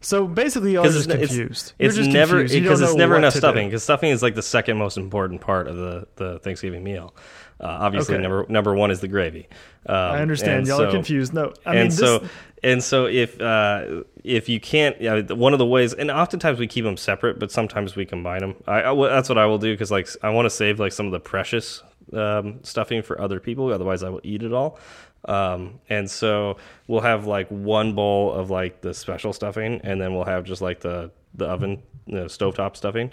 [0.00, 1.72] So basically, y'all are just it's- confused.
[1.78, 2.62] It's, You're just never confused.
[2.62, 3.68] Because it's never enough stuffing.
[3.68, 7.14] Because stuffing is like the second most important part of the the Thanksgiving meal.
[7.58, 8.22] Uh, obviously, Okay.
[8.22, 9.48] number number one is the gravy.
[9.86, 10.66] Um, I understand.
[10.66, 11.32] Y'all so- are confused.
[11.32, 12.24] No, I and mean, so
[12.62, 16.66] and so if uh, if you can't, yeah, one of the ways, and oftentimes we
[16.66, 18.54] keep them separate, but sometimes we combine them.
[18.66, 21.06] I, I that's what I will do because like I want to save like some
[21.06, 21.82] of the precious
[22.12, 23.72] um, stuffing for other people.
[23.72, 24.78] Otherwise, I will eat it all.
[25.26, 26.56] Um, and so
[26.86, 30.62] we'll have like one bowl of like the special stuffing, and then we'll have just
[30.62, 33.10] like the the oven, you know, stovetop stuffing,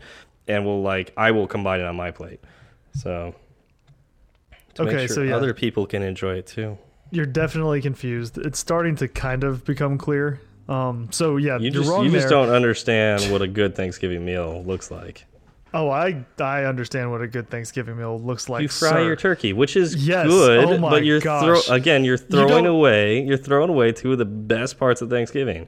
[0.47, 2.39] and we'll like I will combine it on my plate.
[2.93, 3.34] So
[4.80, 5.36] Okay, sure so yeah.
[5.36, 6.78] other people can enjoy it too.
[7.11, 8.38] you're definitely confused.
[8.39, 10.39] It's starting to kind of become clear.
[10.68, 14.24] Um, so yeah, You you're just wrong you just don't understand what a good Thanksgiving
[14.26, 15.26] meal looks like.
[15.74, 18.62] Oh, I I understand what a good Thanksgiving meal looks like.
[18.62, 19.04] You fry sir.
[19.06, 20.28] your turkey, which is Yes.
[20.28, 24.26] good, Oh but you're throw, again you're throwing away you're throwing away two of the
[24.26, 25.68] best parts of Thanksgiving.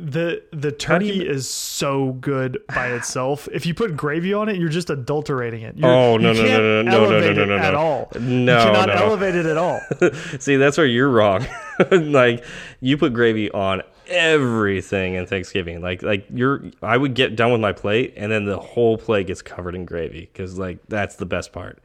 [0.00, 3.48] The the do you turkey is so good by itself.
[3.52, 5.76] If you put gravy on it, you're just adulterating it.
[5.76, 7.78] You're, Oh, no, you no, no, no, no, no, elevate no, it no, at no.
[7.78, 8.08] all.
[8.18, 8.94] No, you cannot no.
[8.94, 9.80] elevate it at all.
[10.40, 11.46] See, that's where you're wrong.
[11.92, 12.44] like
[12.80, 15.80] you put gravy on everything in Thanksgiving.
[15.80, 19.26] Like like you're I would get done with my plate and then the whole plate
[19.26, 21.78] gets covered in gravy cuz like that's the best part.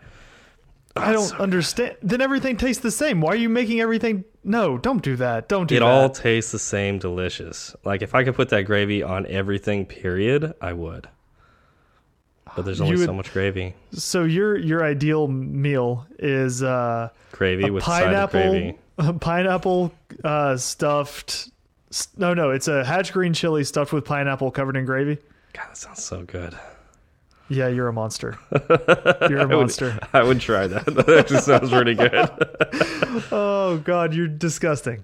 [0.96, 1.96] I don't understand.
[2.02, 3.22] Then everything tastes the same.
[3.22, 4.26] Why are you making everything?
[4.44, 5.48] No, don't do that.
[5.48, 5.86] Don't do It that.
[5.86, 7.76] all tastes the same delicious.
[7.86, 11.08] Like if I could put that gravy on everything period, I would.
[12.56, 13.76] But there's only You so much gravy.
[13.92, 18.78] so your your ideal meal is uh, Gravy a with side of gravy.
[18.98, 19.94] pineapple, a pineapple
[20.24, 21.50] uh, stuffed.
[22.18, 25.18] No, no, it's a hatch green chili stuffed with pineapple covered in gravy.
[25.54, 26.56] God, that sounds so good.
[27.52, 28.38] Yeah, you're a monster.
[29.28, 29.98] You're a monster.
[30.14, 30.86] I would try that.
[30.94, 32.30] That actually sounds pretty good.
[33.32, 35.04] Oh God, you're disgusting.